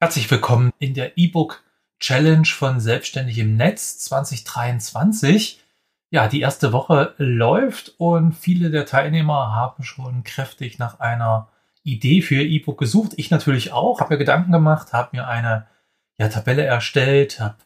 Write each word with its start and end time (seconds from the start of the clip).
Herzlich 0.00 0.30
willkommen 0.30 0.72
in 0.78 0.94
der 0.94 1.18
E-Book 1.18 1.64
Challenge 1.98 2.46
von 2.46 2.78
Selbstständig 2.78 3.36
im 3.38 3.56
Netz 3.56 3.98
2023. 3.98 5.60
Ja, 6.10 6.28
die 6.28 6.40
erste 6.40 6.72
Woche 6.72 7.14
läuft 7.18 7.94
und 7.98 8.32
viele 8.32 8.70
der 8.70 8.86
Teilnehmer 8.86 9.52
haben 9.52 9.82
schon 9.82 10.22
kräftig 10.22 10.78
nach 10.78 11.00
einer 11.00 11.48
Idee 11.82 12.22
für 12.22 12.40
E-Book 12.40 12.78
gesucht. 12.78 13.14
Ich 13.16 13.32
natürlich 13.32 13.72
auch, 13.72 13.98
habe 13.98 14.14
mir 14.14 14.18
Gedanken 14.18 14.52
gemacht, 14.52 14.92
habe 14.92 15.16
mir 15.16 15.26
eine 15.26 15.66
ja, 16.16 16.28
Tabelle 16.28 16.62
erstellt, 16.62 17.40
habe 17.40 17.56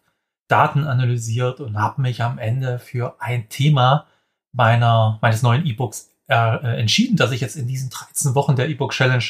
Daten 0.49 0.85
analysiert 0.85 1.61
und 1.61 1.77
habe 1.77 2.01
mich 2.01 2.23
am 2.23 2.39
Ende 2.39 2.79
für 2.79 3.17
ein 3.19 3.51
Thema 3.51 4.07
meiner, 4.53 5.19
meines 5.21 5.43
neuen 5.43 5.67
E-Books 5.67 6.09
äh, 6.29 6.79
entschieden, 6.79 7.19
dass 7.19 7.33
ich 7.33 7.43
jetzt 7.43 7.57
in 7.57 7.69
diesen 7.69 7.91
13 7.91 8.35
Wochen 8.35 8.57
der 8.57 8.71
E-Book 8.71 8.93
Challenge 8.93 9.23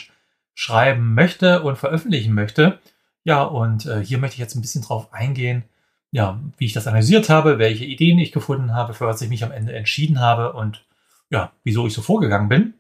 schreiben 0.54 1.14
möchte 1.14 1.62
und 1.62 1.78
veröffentlichen 1.78 2.34
möchte. 2.34 2.78
Ja, 3.24 3.42
und 3.42 3.86
äh, 3.86 4.04
hier 4.04 4.18
möchte 4.18 4.34
ich 4.34 4.40
jetzt 4.40 4.54
ein 4.54 4.62
bisschen 4.62 4.82
drauf 4.82 5.12
eingehen, 5.12 5.64
ja, 6.10 6.40
wie 6.58 6.66
ich 6.66 6.72
das 6.72 6.86
analysiert 6.86 7.28
habe, 7.28 7.58
welche 7.58 7.84
Ideen 7.84 8.18
ich 8.18 8.32
gefunden 8.32 8.74
habe, 8.74 8.94
für 8.94 9.06
was 9.06 9.22
ich 9.22 9.28
mich 9.28 9.44
am 9.44 9.52
Ende 9.52 9.74
entschieden 9.74 10.20
habe 10.20 10.52
und 10.52 10.84
ja, 11.30 11.52
wieso 11.64 11.86
ich 11.86 11.94
so 11.94 12.02
vorgegangen 12.02 12.48
bin. 12.48 12.74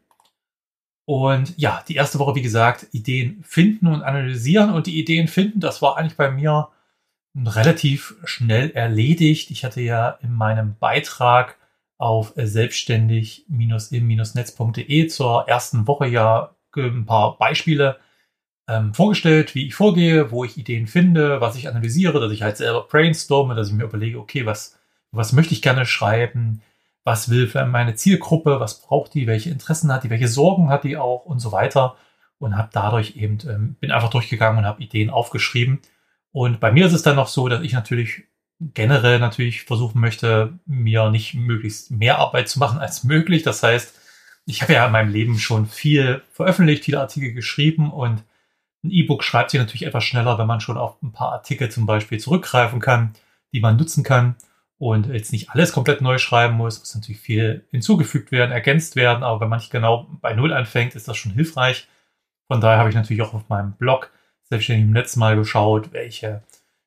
Und 1.04 1.58
ja, 1.58 1.82
die 1.88 1.96
erste 1.96 2.18
Woche, 2.18 2.34
wie 2.34 2.42
gesagt, 2.42 2.86
Ideen 2.92 3.42
finden 3.44 3.86
und 3.86 4.02
analysieren. 4.02 4.70
Und 4.70 4.86
die 4.86 5.00
Ideen 5.00 5.28
finden, 5.28 5.60
das 5.60 5.82
war 5.82 5.96
eigentlich 5.96 6.16
bei 6.16 6.30
mir 6.30 6.68
relativ 7.34 8.14
schnell 8.24 8.70
erledigt. 8.70 9.50
Ich 9.50 9.64
hatte 9.64 9.80
ja 9.80 10.10
in 10.22 10.32
meinem 10.32 10.76
Beitrag 10.78 11.56
auf 11.98 12.32
selbstständig-im-netz.de 12.36 15.06
zur 15.06 15.48
ersten 15.48 15.86
Woche 15.86 16.06
ja 16.06 16.54
ein 16.76 17.06
paar 17.06 17.38
Beispiele 17.38 17.98
ähm, 18.68 18.94
vorgestellt, 18.94 19.54
wie 19.54 19.66
ich 19.66 19.74
vorgehe, 19.74 20.30
wo 20.30 20.44
ich 20.44 20.56
Ideen 20.56 20.86
finde, 20.86 21.40
was 21.40 21.56
ich 21.56 21.68
analysiere, 21.68 22.20
dass 22.20 22.32
ich 22.32 22.42
halt 22.42 22.56
selber 22.56 22.86
brainstorme, 22.88 23.54
dass 23.54 23.68
ich 23.68 23.74
mir 23.74 23.84
überlege, 23.84 24.18
okay, 24.18 24.46
was, 24.46 24.78
was 25.10 25.32
möchte 25.32 25.54
ich 25.54 25.62
gerne 25.62 25.86
schreiben, 25.86 26.62
was 27.04 27.28
will 27.30 27.48
für 27.48 27.64
meine 27.66 27.94
Zielgruppe, 27.94 28.60
was 28.60 28.80
braucht 28.80 29.14
die, 29.14 29.26
welche 29.26 29.50
Interessen 29.50 29.92
hat 29.92 30.04
die, 30.04 30.10
welche 30.10 30.28
Sorgen 30.28 30.68
hat 30.68 30.84
die 30.84 30.96
auch 30.96 31.24
und 31.24 31.40
so 31.40 31.52
weiter. 31.52 31.96
Und 32.38 32.56
habe 32.56 32.70
dadurch 32.72 33.16
eben, 33.16 33.38
ähm, 33.48 33.76
bin 33.78 33.92
einfach 33.92 34.10
durchgegangen 34.10 34.58
und 34.58 34.66
habe 34.66 34.82
Ideen 34.82 35.10
aufgeschrieben. 35.10 35.80
Und 36.32 36.58
bei 36.60 36.72
mir 36.72 36.86
ist 36.86 36.92
es 36.92 37.02
dann 37.02 37.16
noch 37.16 37.28
so, 37.28 37.48
dass 37.48 37.62
ich 37.62 37.72
natürlich 37.72 38.24
generell 38.74 39.18
natürlich 39.18 39.62
versuchen 39.62 40.00
möchte, 40.00 40.58
mir 40.66 41.10
nicht 41.10 41.34
möglichst 41.34 41.90
mehr 41.90 42.18
Arbeit 42.18 42.48
zu 42.48 42.58
machen 42.58 42.80
als 42.80 43.04
möglich. 43.04 43.42
Das 43.42 43.62
heißt, 43.62 43.94
ich 44.46 44.62
habe 44.62 44.72
ja 44.72 44.86
in 44.86 44.92
meinem 44.92 45.12
Leben 45.12 45.38
schon 45.38 45.66
viel 45.66 46.22
veröffentlicht, 46.32 46.84
viele 46.84 47.00
Artikel 47.00 47.32
geschrieben 47.32 47.92
und 47.92 48.24
ein 48.84 48.90
E-Book 48.90 49.22
schreibt 49.22 49.50
sich 49.50 49.60
natürlich 49.60 49.86
etwas 49.86 50.04
schneller, 50.04 50.38
wenn 50.38 50.46
man 50.46 50.60
schon 50.60 50.76
auf 50.76 51.00
ein 51.02 51.12
paar 51.12 51.32
Artikel 51.32 51.70
zum 51.70 51.86
Beispiel 51.86 52.18
zurückgreifen 52.18 52.80
kann, 52.80 53.12
die 53.52 53.60
man 53.60 53.76
nutzen 53.76 54.02
kann 54.02 54.36
und 54.78 55.06
jetzt 55.06 55.32
nicht 55.32 55.50
alles 55.50 55.72
komplett 55.72 56.00
neu 56.00 56.18
schreiben 56.18 56.56
muss, 56.56 56.80
muss 56.80 56.94
natürlich 56.94 57.20
viel 57.20 57.66
hinzugefügt 57.70 58.32
werden, 58.32 58.50
ergänzt 58.50 58.96
werden, 58.96 59.22
aber 59.22 59.40
wenn 59.40 59.48
man 59.48 59.60
nicht 59.60 59.70
genau 59.70 60.08
bei 60.20 60.34
Null 60.34 60.52
anfängt, 60.52 60.94
ist 60.96 61.06
das 61.06 61.16
schon 61.16 61.32
hilfreich. 61.32 61.86
Von 62.48 62.60
daher 62.60 62.78
habe 62.78 62.88
ich 62.88 62.96
natürlich 62.96 63.22
auch 63.22 63.34
auf 63.34 63.48
meinem 63.48 63.72
Blog 63.74 64.10
selbstständig 64.44 64.84
im 64.84 64.92
Netz 64.92 65.16
mal 65.16 65.36
geschaut, 65.36 65.92
welche 65.92 66.42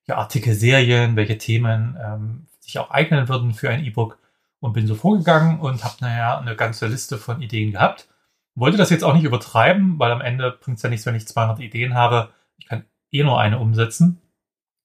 ja, 0.08 0.18
Artikelserien, 0.18 1.16
welche 1.16 1.38
Themen 1.38 1.98
ähm, 2.04 2.48
sich 2.60 2.78
auch 2.78 2.92
eignen 2.92 3.30
würden 3.30 3.54
für 3.54 3.70
ein 3.70 3.84
E-Book 3.84 4.20
und 4.60 4.74
bin 4.74 4.88
so 4.88 4.96
vorgegangen 4.96 5.60
und 5.60 5.84
habe 5.84 5.96
naja 6.02 6.38
eine 6.38 6.56
ganze 6.56 6.88
Liste 6.88 7.18
von 7.18 7.42
Ideen 7.42 7.72
gehabt 7.72 8.08
wollte 8.56 8.78
das 8.78 8.90
jetzt 8.90 9.04
auch 9.04 9.14
nicht 9.14 9.26
übertreiben, 9.26 10.00
weil 10.00 10.12
am 10.12 10.22
Ende 10.22 10.52
bringt 10.52 10.78
es 10.78 10.84
ja 10.84 10.90
nichts, 10.90 11.06
wenn 11.06 11.16
ich 11.16 11.28
200 11.28 11.60
Ideen 11.60 11.94
habe. 11.94 12.34
Ich 12.58 12.68
kann 12.68 12.86
eh 13.12 13.24
nur 13.24 13.40
eine 13.40 13.60
umsetzen. 13.60 14.22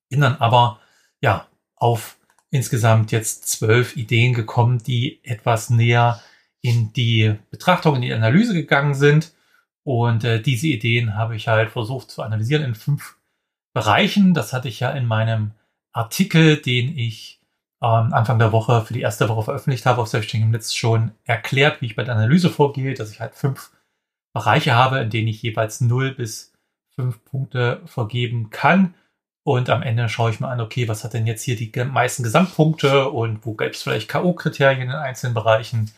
Bin 0.08 0.20
dann 0.20 0.36
aber, 0.36 0.80
ja, 1.20 1.46
auf 1.76 2.18
insgesamt 2.50 3.12
jetzt 3.12 3.48
zwölf 3.48 3.96
Ideen 3.96 4.34
gekommen, 4.34 4.78
die 4.78 5.24
etwas 5.24 5.70
näher 5.70 6.20
in 6.60 6.92
die 6.92 7.36
Betrachtung, 7.50 7.96
in 7.96 8.02
die 8.02 8.12
Analyse 8.12 8.54
gegangen 8.54 8.94
sind. 8.94 9.32
Und 9.82 10.24
äh, 10.24 10.42
diese 10.42 10.66
Ideen 10.66 11.14
habe 11.14 11.36
ich 11.36 11.48
halt 11.48 11.70
versucht 11.70 12.10
zu 12.10 12.22
analysieren 12.22 12.64
in 12.64 12.74
fünf 12.74 13.16
Bereichen. 13.72 14.34
Das 14.34 14.52
hatte 14.52 14.68
ich 14.68 14.80
ja 14.80 14.90
in 14.90 15.06
meinem 15.06 15.52
Artikel, 15.92 16.56
den 16.56 16.96
ich 16.96 17.39
ähm, 17.82 18.12
Anfang 18.12 18.38
der 18.38 18.52
Woche 18.52 18.82
für 18.82 18.94
die 18.94 19.00
erste 19.00 19.28
Woche 19.28 19.42
veröffentlicht 19.42 19.86
habe 19.86 20.02
auf 20.02 20.08
Selbstständigem 20.08 20.52
Netz 20.52 20.74
schon 20.74 21.12
erklärt, 21.24 21.80
wie 21.80 21.86
ich 21.86 21.96
bei 21.96 22.04
der 22.04 22.14
Analyse 22.14 22.50
vorgehe, 22.50 22.94
dass 22.94 23.10
ich 23.10 23.20
halt 23.20 23.34
fünf 23.34 23.70
Bereiche 24.32 24.74
habe, 24.74 24.98
in 24.98 25.10
denen 25.10 25.28
ich 25.28 25.42
jeweils 25.42 25.80
0 25.80 26.14
bis 26.14 26.52
5 26.94 27.24
Punkte 27.24 27.80
vergeben 27.86 28.50
kann. 28.50 28.94
Und 29.42 29.70
am 29.70 29.82
Ende 29.82 30.08
schaue 30.08 30.30
ich 30.30 30.38
mir 30.38 30.48
an, 30.48 30.60
okay, 30.60 30.86
was 30.86 31.02
hat 31.02 31.14
denn 31.14 31.26
jetzt 31.26 31.42
hier 31.42 31.56
die 31.56 31.72
meisten 31.84 32.22
Gesamtpunkte 32.22 33.08
und 33.08 33.44
wo 33.46 33.54
gibt 33.54 33.74
es 33.74 33.82
vielleicht 33.82 34.08
K.O.-Kriterien 34.08 34.82
in 34.82 34.90
einzelnen 34.90 35.34
Bereichen 35.34 35.90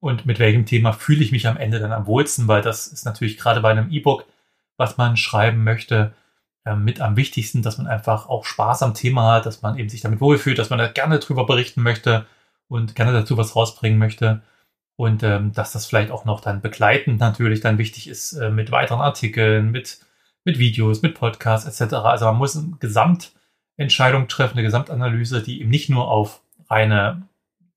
und 0.00 0.26
mit 0.26 0.38
welchem 0.38 0.64
Thema 0.64 0.92
fühle 0.92 1.24
ich 1.24 1.32
mich 1.32 1.48
am 1.48 1.56
Ende 1.56 1.80
dann 1.80 1.92
am 1.92 2.06
wohlsten, 2.06 2.46
weil 2.46 2.62
das 2.62 2.86
ist 2.86 3.04
natürlich 3.04 3.36
gerade 3.36 3.60
bei 3.60 3.70
einem 3.70 3.90
E-Book, 3.90 4.26
was 4.76 4.96
man 4.96 5.16
schreiben 5.16 5.64
möchte, 5.64 6.14
mit 6.76 7.00
am 7.00 7.16
wichtigsten, 7.16 7.62
dass 7.62 7.76
man 7.76 7.86
einfach 7.86 8.28
auch 8.28 8.46
Spaß 8.46 8.82
am 8.82 8.94
Thema 8.94 9.34
hat, 9.34 9.46
dass 9.46 9.60
man 9.60 9.78
eben 9.78 9.90
sich 9.90 10.00
damit 10.00 10.20
wohlfühlt, 10.20 10.58
dass 10.58 10.70
man 10.70 10.78
da 10.78 10.88
gerne 10.88 11.18
drüber 11.18 11.44
berichten 11.44 11.82
möchte 11.82 12.24
und 12.68 12.94
gerne 12.94 13.12
dazu 13.12 13.36
was 13.36 13.54
rausbringen 13.54 13.98
möchte. 13.98 14.42
Und 14.96 15.22
ähm, 15.22 15.52
dass 15.52 15.72
das 15.72 15.86
vielleicht 15.86 16.10
auch 16.10 16.24
noch 16.24 16.40
dann 16.40 16.62
begleitend 16.62 17.20
natürlich 17.20 17.60
dann 17.60 17.78
wichtig 17.78 18.08
ist 18.08 18.32
äh, 18.34 18.50
mit 18.50 18.70
weiteren 18.70 19.00
Artikeln, 19.00 19.72
mit, 19.72 19.98
mit 20.44 20.58
Videos, 20.58 21.02
mit 21.02 21.16
Podcasts 21.16 21.80
etc. 21.80 21.94
Also 21.94 22.26
man 22.26 22.36
muss 22.36 22.56
eine 22.56 22.76
Gesamtentscheidung 22.78 24.28
treffen, 24.28 24.54
eine 24.54 24.62
Gesamtanalyse, 24.62 25.42
die 25.42 25.60
eben 25.60 25.70
nicht 25.70 25.90
nur 25.90 26.08
auf 26.08 26.42
reine 26.70 27.22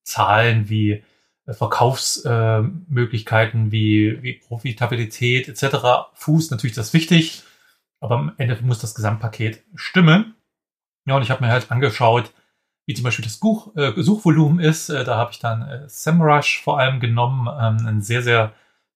Zahlen 0.04 0.70
wie 0.70 1.04
äh, 1.48 1.54
Verkaufsmöglichkeiten, 1.54 3.68
äh, 3.68 3.72
wie, 3.72 4.22
wie 4.22 4.34
Profitabilität 4.34 5.50
etc. 5.50 5.78
fußt. 6.14 6.52
Natürlich 6.52 6.76
das 6.76 6.94
wichtig, 6.94 7.42
aber 8.00 8.16
am 8.16 8.34
Ende 8.38 8.58
muss 8.62 8.80
das 8.80 8.96
Gesamtpaket 8.96 9.64
stimmen. 9.76 10.36
Ja, 11.06 11.16
und 11.16 11.22
ich 11.24 11.32
habe 11.32 11.44
mir 11.44 11.52
halt 11.52 11.72
angeschaut, 11.72 12.32
wie 12.86 12.94
zum 12.94 13.04
Beispiel 13.04 13.26
das 13.26 13.40
Such, 13.40 13.76
äh, 13.76 13.94
Suchvolumen 13.96 14.60
ist. 14.60 14.90
Äh, 14.90 15.04
da 15.04 15.18
habe 15.18 15.32
ich 15.32 15.40
dann 15.40 15.62
äh, 15.68 15.90
SEMrush 15.90 16.62
vor 16.62 16.80
allem 16.80 17.00
genommen, 17.00 17.48
ähm, 17.48 17.86
ein 17.88 18.02
sehr, 18.02 18.22
sehr 18.22 18.54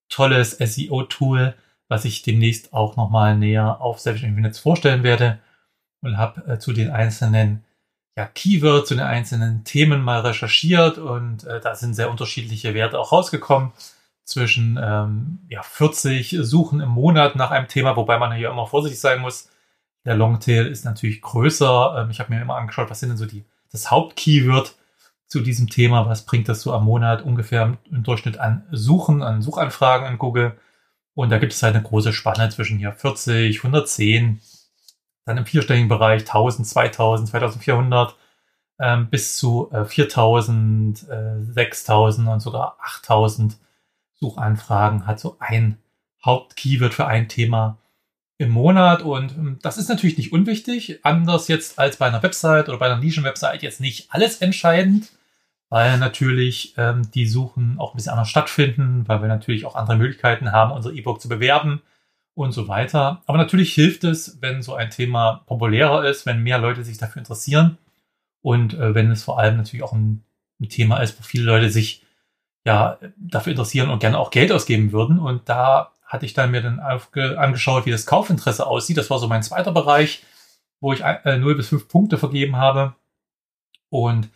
tolles 0.08 0.52
SEO-Tool, 0.52 1.54
was 1.88 2.04
ich 2.04 2.22
demnächst 2.22 2.72
auch 2.72 2.96
nochmal 2.96 3.36
näher 3.36 3.80
auf 3.80 3.98
Selbstständigen 4.00 4.42
Netz 4.42 4.58
vorstellen 4.58 5.02
werde 5.02 5.38
und 6.00 6.16
habe 6.16 6.46
äh, 6.46 6.58
zu 6.58 6.72
den 6.72 6.90
einzelnen 6.90 7.64
ja, 8.16 8.26
Keywords, 8.26 8.88
zu 8.88 8.94
den 8.94 9.04
einzelnen 9.04 9.64
Themen 9.64 10.02
mal 10.02 10.20
recherchiert 10.20 10.98
und 10.98 11.44
äh, 11.44 11.60
da 11.60 11.74
sind 11.74 11.94
sehr 11.94 12.10
unterschiedliche 12.10 12.74
Werte 12.74 12.98
auch 12.98 13.12
rausgekommen 13.12 13.72
zwischen 14.24 14.78
ähm, 14.82 15.40
ja, 15.48 15.62
40 15.62 16.38
Suchen 16.40 16.80
im 16.80 16.90
Monat 16.90 17.36
nach 17.36 17.50
einem 17.50 17.68
Thema, 17.68 17.96
wobei 17.96 18.18
man 18.18 18.32
hier 18.32 18.50
immer 18.50 18.66
vorsichtig 18.66 19.00
sein 19.00 19.20
muss. 19.20 19.50
Der 20.04 20.16
Longtail 20.16 20.66
ist 20.66 20.84
natürlich 20.84 21.22
größer. 21.22 21.96
Ähm, 21.98 22.10
ich 22.10 22.20
habe 22.20 22.32
mir 22.32 22.40
immer 22.40 22.56
angeschaut, 22.56 22.90
was 22.90 23.00
sind 23.00 23.10
denn 23.10 23.18
so 23.18 23.26
die 23.26 23.44
das 23.72 23.90
Hauptkeyword 23.90 24.76
zu 25.26 25.40
diesem 25.40 25.68
Thema, 25.68 26.06
was 26.06 26.26
bringt 26.26 26.48
das 26.48 26.60
so 26.60 26.72
am 26.74 26.84
Monat 26.84 27.22
ungefähr 27.22 27.78
im 27.90 28.02
Durchschnitt 28.02 28.38
an 28.38 28.66
Suchen, 28.70 29.22
an 29.22 29.40
Suchanfragen 29.40 30.06
in 30.06 30.18
Google. 30.18 30.58
Und 31.14 31.30
da 31.30 31.38
gibt 31.38 31.52
es 31.52 31.62
halt 31.62 31.74
eine 31.74 31.82
große 31.82 32.12
Spanne 32.12 32.50
zwischen 32.50 32.78
hier 32.78 32.92
40, 32.92 33.58
110, 33.58 34.40
dann 35.24 35.38
im 35.38 35.46
vierstelligen 35.46 35.88
Bereich 35.88 36.22
1000, 36.22 36.66
2000, 36.66 37.28
2400 37.30 38.16
ähm, 38.78 39.08
bis 39.08 39.36
zu 39.36 39.70
äh, 39.72 39.84
4000, 39.84 41.08
äh, 41.08 41.40
6000 41.40 42.28
und 42.28 42.40
sogar 42.40 42.76
8000 42.80 43.56
Suchanfragen 44.22 45.06
hat 45.06 45.20
so 45.20 45.36
ein 45.40 45.78
Hauptkeyword 46.24 46.94
für 46.94 47.06
ein 47.06 47.28
Thema 47.28 47.78
im 48.38 48.50
Monat 48.50 49.02
und 49.02 49.32
ähm, 49.32 49.58
das 49.62 49.78
ist 49.78 49.88
natürlich 49.88 50.16
nicht 50.16 50.32
unwichtig, 50.32 51.00
anders 51.02 51.48
jetzt 51.48 51.78
als 51.78 51.96
bei 51.96 52.06
einer 52.06 52.22
Website 52.22 52.68
oder 52.68 52.78
bei 52.78 52.86
einer 52.86 53.00
Nischenwebsite 53.00 53.62
jetzt 53.62 53.80
nicht 53.80 54.12
alles 54.12 54.40
entscheidend, 54.40 55.12
weil 55.68 55.98
natürlich 55.98 56.74
ähm, 56.76 57.02
die 57.12 57.26
Suchen 57.26 57.76
auch 57.78 57.92
ein 57.92 57.96
bisschen 57.96 58.12
anders 58.12 58.28
stattfinden, 58.28 59.04
weil 59.08 59.20
wir 59.20 59.28
natürlich 59.28 59.64
auch 59.64 59.74
andere 59.74 59.96
Möglichkeiten 59.96 60.52
haben, 60.52 60.72
unser 60.72 60.92
E-Book 60.92 61.20
zu 61.20 61.28
bewerben 61.28 61.82
und 62.34 62.52
so 62.52 62.68
weiter. 62.68 63.22
Aber 63.26 63.38
natürlich 63.38 63.74
hilft 63.74 64.04
es, 64.04 64.38
wenn 64.40 64.62
so 64.62 64.74
ein 64.74 64.90
Thema 64.90 65.42
populärer 65.46 66.04
ist, 66.08 66.26
wenn 66.26 66.42
mehr 66.42 66.58
Leute 66.58 66.84
sich 66.84 66.98
dafür 66.98 67.20
interessieren 67.20 67.78
und 68.40 68.74
äh, 68.74 68.94
wenn 68.94 69.10
es 69.10 69.24
vor 69.24 69.38
allem 69.38 69.56
natürlich 69.56 69.82
auch 69.82 69.92
ein, 69.92 70.24
ein 70.60 70.68
Thema 70.68 70.98
ist, 70.98 71.18
wo 71.18 71.22
viele 71.22 71.44
Leute 71.44 71.70
sich 71.70 72.04
ja, 72.64 72.98
dafür 73.16 73.52
interessieren 73.52 73.90
und 73.90 73.98
gerne 73.98 74.18
auch 74.18 74.30
Geld 74.30 74.52
ausgeben 74.52 74.92
würden. 74.92 75.18
Und 75.18 75.48
da 75.48 75.92
hatte 76.04 76.26
ich 76.26 76.34
dann 76.34 76.50
mir 76.50 76.62
dann 76.62 76.78
angeschaut, 76.78 77.86
wie 77.86 77.90
das 77.90 78.06
Kaufinteresse 78.06 78.66
aussieht. 78.66 78.98
Das 78.98 79.10
war 79.10 79.18
so 79.18 79.28
mein 79.28 79.42
zweiter 79.42 79.72
Bereich, 79.72 80.22
wo 80.80 80.92
ich 80.92 81.00
äh, 81.02 81.38
0 81.38 81.54
bis 81.54 81.68
5 81.68 81.88
Punkte 81.88 82.18
vergeben 82.18 82.56
habe. 82.56 82.94
Und 83.88 84.28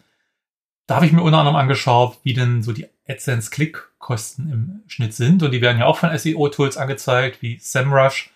da 0.87 0.97
habe 0.97 1.07
ich 1.07 1.13
mir 1.13 1.23
unter 1.23 1.39
anderem 1.39 1.57
angeschaut, 1.57 2.19
wie 2.23 2.35
denn 2.35 2.63
so 2.63 2.73
die 2.73 2.87
AdSense-Klickkosten 3.09 4.51
im 4.51 4.83
Schnitt 4.87 5.15
sind. 5.15 5.43
Und 5.43 5.51
die 5.51 5.61
werden 5.61 5.79
ja 5.79 5.87
auch 5.87 5.99
von 5.99 6.17
SEO-Tools 6.17 6.77
angezeigt, 6.77 7.43
wie 7.43 7.59
SEMrush. 7.59 8.31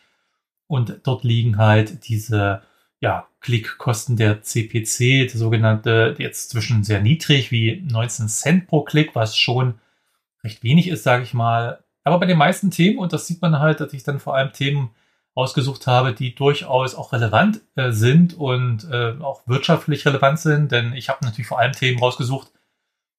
Und 0.66 1.00
dort 1.04 1.24
liegen 1.24 1.58
halt 1.58 2.08
diese 2.08 2.62
ja, 3.00 3.26
Klickkosten 3.40 4.16
der 4.16 4.42
CPC, 4.42 5.28
der 5.30 5.38
sogenannte, 5.38 6.14
jetzt 6.18 6.50
zwischen 6.50 6.84
sehr 6.84 7.00
niedrig 7.00 7.50
wie 7.50 7.82
19 7.90 8.28
Cent 8.28 8.66
pro 8.66 8.82
Klick, 8.82 9.14
was 9.14 9.36
schon 9.36 9.80
recht 10.44 10.62
wenig 10.62 10.88
ist, 10.88 11.02
sage 11.02 11.22
ich 11.22 11.34
mal. 11.34 11.82
Aber 12.04 12.18
bei 12.18 12.26
den 12.26 12.38
meisten 12.38 12.70
Themen, 12.70 12.98
und 12.98 13.12
das 13.12 13.26
sieht 13.26 13.40
man 13.40 13.58
halt, 13.58 13.80
dass 13.80 13.92
ich 13.94 14.04
dann 14.04 14.20
vor 14.20 14.36
allem 14.36 14.52
Themen 14.52 14.90
ausgesucht 15.34 15.86
habe, 15.86 16.12
die 16.12 16.34
durchaus 16.34 16.94
auch 16.94 17.12
relevant 17.12 17.60
äh, 17.76 17.92
sind 17.92 18.34
und 18.34 18.84
äh, 18.90 19.14
auch 19.20 19.46
wirtschaftlich 19.46 20.04
relevant 20.04 20.38
sind, 20.38 20.72
denn 20.72 20.92
ich 20.92 21.08
habe 21.08 21.24
natürlich 21.24 21.46
vor 21.46 21.58
allem 21.58 21.72
Themen 21.72 21.98
rausgesucht, 21.98 22.52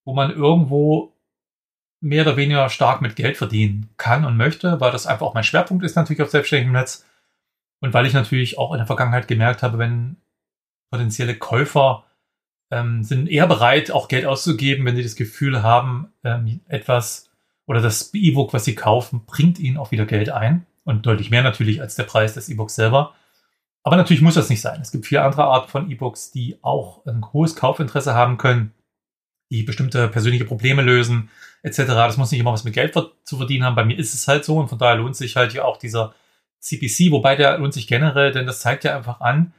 wo 0.06 0.14
man 0.14 0.32
irgendwo 0.32 1.14
mehr 2.02 2.24
oder 2.24 2.38
weniger 2.38 2.70
stark 2.70 3.02
mit 3.02 3.16
Geld 3.16 3.38
verdienen 3.38 3.90
kann 3.98 4.26
und 4.26 4.38
möchte, 4.38 4.80
weil 4.80 4.92
das 4.92 5.08
einfach 5.08 5.26
auch 5.26 5.34
mein 5.34 5.44
Schwerpunkt 5.44 5.84
ist 5.84 5.96
natürlich 5.96 6.22
auf 6.22 6.32
selbstständigem 6.32 6.74
Netz 6.74 7.06
und 7.82 7.94
weil 7.94 8.06
ich 8.06 8.14
natürlich 8.14 8.58
auch 8.58 8.72
in 8.72 8.78
der 8.78 8.88
Vergangenheit 8.88 9.28
gemerkt 9.28 9.64
habe, 9.64 9.78
wenn 9.78 10.18
potenzielle 10.92 11.36
Käufer 11.36 12.06
ähm, 12.72 13.04
sind 13.04 13.28
eher 13.28 13.48
bereit, 13.48 13.92
auch 13.92 14.08
Geld 14.08 14.26
auszugeben, 14.26 14.86
wenn 14.86 14.96
sie 14.96 15.04
das 15.04 15.16
Gefühl 15.16 15.62
haben, 15.64 16.14
ähm, 16.24 16.62
etwas 16.68 17.30
oder 17.66 17.82
das 17.82 18.14
E-Book, 18.14 18.54
was 18.54 18.66
sie 18.66 18.76
kaufen, 18.76 19.26
bringt 19.26 19.60
ihnen 19.60 19.78
auch 19.78 19.92
wieder 19.92 20.06
Geld 20.06 20.30
ein 20.30 20.66
und 20.84 21.06
deutlich 21.06 21.32
mehr 21.32 21.44
natürlich 21.44 21.82
als 21.82 21.96
der 21.96 22.04
Preis 22.04 22.34
des 22.34 22.50
E-Books 22.50 22.76
selber. 22.76 23.14
Aber 23.84 23.98
natürlich 23.98 24.22
muss 24.22 24.36
das 24.36 24.50
nicht 24.50 24.62
sein. 24.62 24.80
Es 24.82 24.92
gibt 24.92 25.08
viele 25.08 25.24
andere 25.24 25.46
Arten 25.46 25.70
von 25.70 25.90
E-Books, 25.90 26.32
die 26.32 26.58
auch 26.62 27.06
ein 27.06 27.34
hohes 27.34 27.56
Kaufinteresse 27.56 28.14
haben 28.14 28.38
können, 28.38 28.74
die 29.50 29.64
bestimmte 29.64 30.08
persönliche 30.08 30.46
Probleme 30.46 30.82
lösen, 30.82 31.30
etc. 31.64 31.78
Das 31.88 32.18
muss 32.18 32.32
nicht 32.32 32.40
immer 32.40 32.54
was 32.54 32.64
mit 32.64 32.74
Geld 32.74 32.94
zu 33.24 33.38
verdienen 33.38 33.66
haben. 33.66 33.76
Bei 33.76 33.86
mir 33.86 33.98
ist 33.98 34.14
es 34.14 34.28
halt 34.28 34.46
so 34.46 34.58
und 34.58 34.68
von 34.68 34.78
daher 34.78 34.98
lohnt 34.98 35.16
sich 35.16 35.36
halt 35.36 35.52
hier 35.52 35.66
auch 35.66 35.78
dieser 35.78 36.14
CPC, 36.62 37.12
wobei 37.12 37.36
der 37.36 37.58
lohnt 37.58 37.74
sich 37.74 37.88
generell, 37.88 38.32
denn 38.32 38.46
das 38.46 38.62
zeigt 38.62 38.84
ja 38.84 38.96
einfach 38.96 39.20
an, 39.20 39.54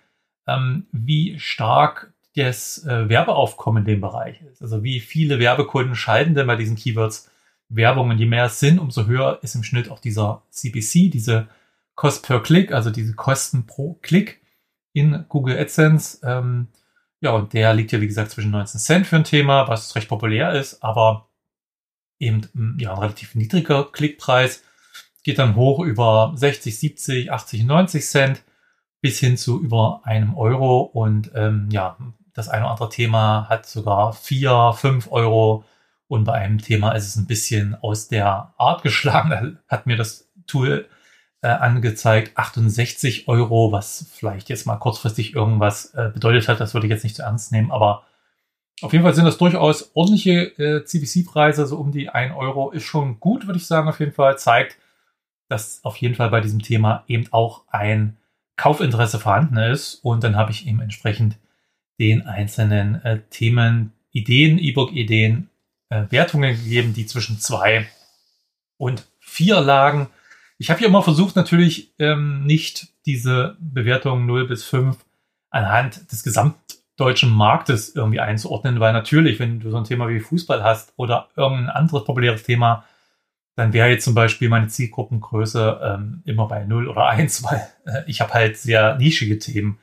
ähm, 0.47 0.87
wie 0.93 1.39
stark 1.39 2.13
das 2.35 2.85
äh, 2.87 3.09
Werbeaufkommen 3.09 3.83
in 3.83 3.95
dem 3.95 4.01
Bereich 4.01 4.41
ist. 4.43 4.63
Also 4.63 4.83
wie 4.83 5.01
viele 5.01 5.39
Werbekunden 5.39 5.95
schalten 5.95 6.35
denn 6.35 6.47
bei 6.47 6.57
diesen 6.57 6.77
Keywords 6.77 7.31
Werbung 7.69 8.11
und 8.11 8.19
je 8.19 8.27
mehr 8.27 8.47
es 8.47 8.61
sind, 8.61 8.79
umso 8.79 9.07
höher 9.07 9.39
ist 9.43 9.55
im 9.55 9.63
Schnitt 9.63 9.91
auch 9.91 9.99
dieser 9.99 10.43
CPC, 10.51 11.11
diese 11.11 11.49
Cost 11.95 12.27
per 12.27 12.41
Click, 12.41 12.73
also 12.73 12.91
diese 12.91 13.15
Kosten 13.15 13.67
pro 13.67 13.99
Klick 14.03 14.41
in 14.93 15.25
Google 15.29 15.59
AdSense. 15.59 16.19
Ähm, 16.23 16.69
ja, 17.21 17.31
und 17.31 17.53
der 17.53 17.73
liegt 17.75 17.93
ja, 17.93 18.01
wie 18.01 18.07
gesagt, 18.07 18.31
zwischen 18.31 18.51
19 18.51 18.81
Cent 18.81 19.07
für 19.07 19.17
ein 19.17 19.25
Thema, 19.25 19.69
was 19.69 19.95
recht 19.95 20.09
populär 20.09 20.53
ist, 20.55 20.83
aber 20.83 21.29
eben 22.19 22.49
hm, 22.53 22.77
ja, 22.79 22.93
ein 22.93 22.99
relativ 22.99 23.35
niedriger 23.35 23.85
Klickpreis. 23.91 24.63
Geht 25.23 25.39
dann 25.39 25.57
hoch 25.57 25.81
über 25.85 26.33
60, 26.35 26.79
70, 26.79 27.33
80, 27.33 27.65
90 27.65 28.05
Cent 28.05 28.43
bis 29.01 29.19
hin 29.19 29.37
zu 29.37 29.61
über 29.61 30.01
einem 30.05 30.35
Euro. 30.37 30.81
Und 30.81 31.31
ähm, 31.35 31.69
ja, 31.71 31.97
das 32.35 32.49
eine 32.49 32.63
oder 32.65 32.73
andere 32.73 32.89
Thema 32.89 33.49
hat 33.49 33.67
sogar 33.67 34.13
vier, 34.13 34.73
fünf 34.77 35.11
Euro 35.11 35.65
und 36.09 36.25
bei 36.25 36.35
einem 36.35 36.59
Thema 36.59 36.93
ist 36.93 37.07
es 37.07 37.17
ein 37.17 37.27
bisschen 37.27 37.75
aus 37.75 38.09
der 38.09 38.55
Art 38.59 38.83
geschlagen. 38.83 39.31
Da 39.69 39.77
hat 39.77 39.87
mir 39.87 39.97
das 39.97 40.31
Tool 40.47 40.87
äh, 41.41 41.49
angezeigt, 41.49 42.37
68 42.37 43.29
Euro, 43.29 43.73
was 43.73 44.07
vielleicht 44.13 44.49
jetzt 44.49 44.67
mal 44.67 44.77
kurzfristig 44.77 45.35
irgendwas 45.35 45.95
äh, 45.95 46.11
bedeutet 46.13 46.49
hat. 46.49 46.61
Das 46.61 46.75
würde 46.75 46.87
ich 46.87 46.91
jetzt 46.91 47.05
nicht 47.05 47.17
zu 47.17 47.23
ernst 47.23 47.51
nehmen, 47.53 47.73
aber 47.73 48.05
auf 48.83 48.93
jeden 48.93 49.05
Fall 49.05 49.15
sind 49.15 49.25
das 49.25 49.39
durchaus 49.39 49.91
ordentliche 49.95 50.59
äh, 50.59 50.85
CPC-Preise, 50.85 51.67
so 51.67 51.79
um 51.79 51.93
die 51.93 52.09
1 52.09 52.35
Euro 52.37 52.71
ist 52.71 52.85
schon 52.85 53.21
gut, 53.21 53.47
würde 53.47 53.59
ich 53.59 53.67
sagen, 53.67 53.89
auf 53.89 54.01
jeden 54.01 54.13
Fall. 54.13 54.37
Zeigt, 54.39 54.77
dass 55.53 55.85
auf 55.85 55.99
jeden 55.99 56.15
Fall 56.15 56.31
bei 56.31 56.41
diesem 56.41 56.63
Thema 56.63 57.05
eben 57.09 57.27
auch 57.31 57.65
ein 57.69 58.17
Kaufinteresse 58.57 59.21
vorhanden 59.21 59.59
ist. 59.59 59.97
Und 59.97 60.25
dann 60.25 60.35
habe 60.35 60.51
ich 60.51 60.67
eben 60.67 60.81
entsprechend 60.81 61.37
den 61.99 62.27
einzelnen 62.27 63.05
äh, 63.05 63.21
Themen, 63.29 63.93
Ideen, 64.13 64.59
E-Book-Ideen 64.59 65.51
äh, 65.91 66.05
Wertungen 66.09 66.57
gegeben, 66.57 66.95
die 66.95 67.05
zwischen 67.05 67.39
zwei 67.39 67.87
und 68.79 69.07
vier 69.21 69.61
lagen. 69.61 70.09
Ich 70.57 70.71
habe 70.71 70.79
hier 70.79 70.89
immer 70.89 71.03
versucht, 71.03 71.37
natürlich 71.37 71.93
ähm, 71.99 72.47
nicht 72.47 72.89
diese 73.05 73.57
Bewertungen 73.61 74.25
0 74.25 74.49
bis 74.49 74.65
5 74.65 74.97
anhand 75.51 76.11
des 76.11 76.23
gesamtdeutschen 76.23 77.31
Marktes 77.31 77.95
irgendwie 77.95 78.21
einzuordnen, 78.21 78.81
weil 78.81 78.95
natürlich, 78.95 79.39
wenn 79.39 79.61
du 79.61 79.71
so 79.71 79.77
ein 79.77 79.85
Thema 79.85 80.09
wie 80.09 80.21
Fußball 80.21 80.63
hast 80.65 80.95
oder 80.97 81.29
irgendein 81.37 81.69
anderes 81.69 82.05
populäres 82.05 82.43
Thema, 82.43 82.85
dann 83.55 83.73
wäre 83.73 83.89
jetzt 83.89 84.05
zum 84.05 84.15
Beispiel 84.15 84.49
meine 84.49 84.69
Zielgruppengröße 84.69 85.81
ähm, 85.83 86.23
immer 86.25 86.49
bei 86.49 86.65
0 86.65 86.89
oder 86.89 87.07
1, 87.09 87.45
weil 87.51 87.67
äh, 87.87 88.03
ich 88.07 88.21
habe 88.21 88.33
halt 88.33 88.57
sehr 88.57 88.97
nischige 88.97 89.39
Themen. 89.39 89.79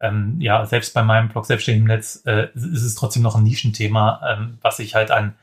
Ähm, 0.00 0.40
ja, 0.40 0.66
selbst 0.66 0.92
bei 0.92 1.02
meinem 1.02 1.28
Blog 1.28 1.46
Selbstständig 1.46 1.82
im 1.82 1.86
Netz 1.86 2.22
äh, 2.26 2.48
ist 2.54 2.82
es 2.82 2.94
trotzdem 2.94 3.22
noch 3.22 3.36
ein 3.36 3.44
Nischenthema, 3.44 4.20
ähm, 4.28 4.58
was 4.60 4.76
sich 4.78 4.94
halt 4.94 5.10
an 5.10 5.34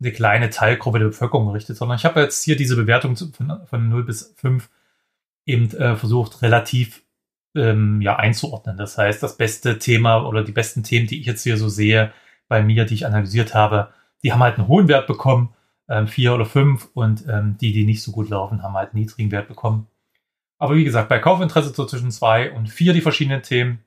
eine 0.00 0.12
kleine 0.12 0.50
Teilgruppe 0.50 0.98
der 0.98 1.06
Bevölkerung 1.06 1.50
richtet, 1.50 1.76
sondern 1.76 1.98
ich 1.98 2.04
habe 2.04 2.20
jetzt 2.20 2.42
hier 2.42 2.56
diese 2.56 2.76
Bewertung 2.76 3.16
von, 3.16 3.60
von 3.66 3.88
0 3.88 4.04
bis 4.04 4.34
5 4.36 4.68
eben 5.46 5.70
äh, 5.76 5.96
versucht, 5.96 6.42
relativ 6.42 7.02
ähm, 7.54 8.00
ja, 8.00 8.16
einzuordnen. 8.16 8.76
Das 8.76 8.96
heißt, 8.96 9.22
das 9.22 9.36
beste 9.36 9.78
Thema 9.78 10.26
oder 10.26 10.44
die 10.44 10.52
besten 10.52 10.82
Themen, 10.82 11.06
die 11.06 11.20
ich 11.20 11.26
jetzt 11.26 11.42
hier 11.42 11.56
so 11.56 11.68
sehe, 11.68 12.12
bei 12.48 12.62
mir, 12.62 12.84
die 12.84 12.94
ich 12.94 13.06
analysiert 13.06 13.54
habe, 13.54 13.92
die 14.22 14.32
haben 14.32 14.42
halt 14.42 14.58
einen 14.58 14.68
hohen 14.68 14.88
Wert 14.88 15.06
bekommen, 15.06 15.54
ähm, 15.90 16.06
vier 16.06 16.34
oder 16.34 16.46
fünf, 16.46 16.88
und 16.94 17.26
ähm, 17.28 17.58
die, 17.60 17.72
die 17.72 17.84
nicht 17.84 18.02
so 18.02 18.12
gut 18.12 18.30
laufen, 18.30 18.62
haben 18.62 18.74
halt 18.74 18.94
niedrigen 18.94 19.30
Wert 19.32 19.48
bekommen. 19.48 19.88
Aber 20.58 20.76
wie 20.76 20.84
gesagt, 20.84 21.08
bei 21.08 21.18
Kaufinteresse 21.18 21.74
so 21.74 21.84
zwischen 21.84 22.12
zwei 22.12 22.52
und 22.52 22.68
vier 22.68 22.92
die 22.92 23.00
verschiedenen 23.00 23.42
Themen. 23.42 23.80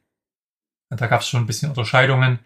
Da 0.90 1.08
gab 1.08 1.22
es 1.22 1.28
schon 1.28 1.42
ein 1.42 1.48
bisschen 1.48 1.70
Unterscheidungen. 1.70 2.40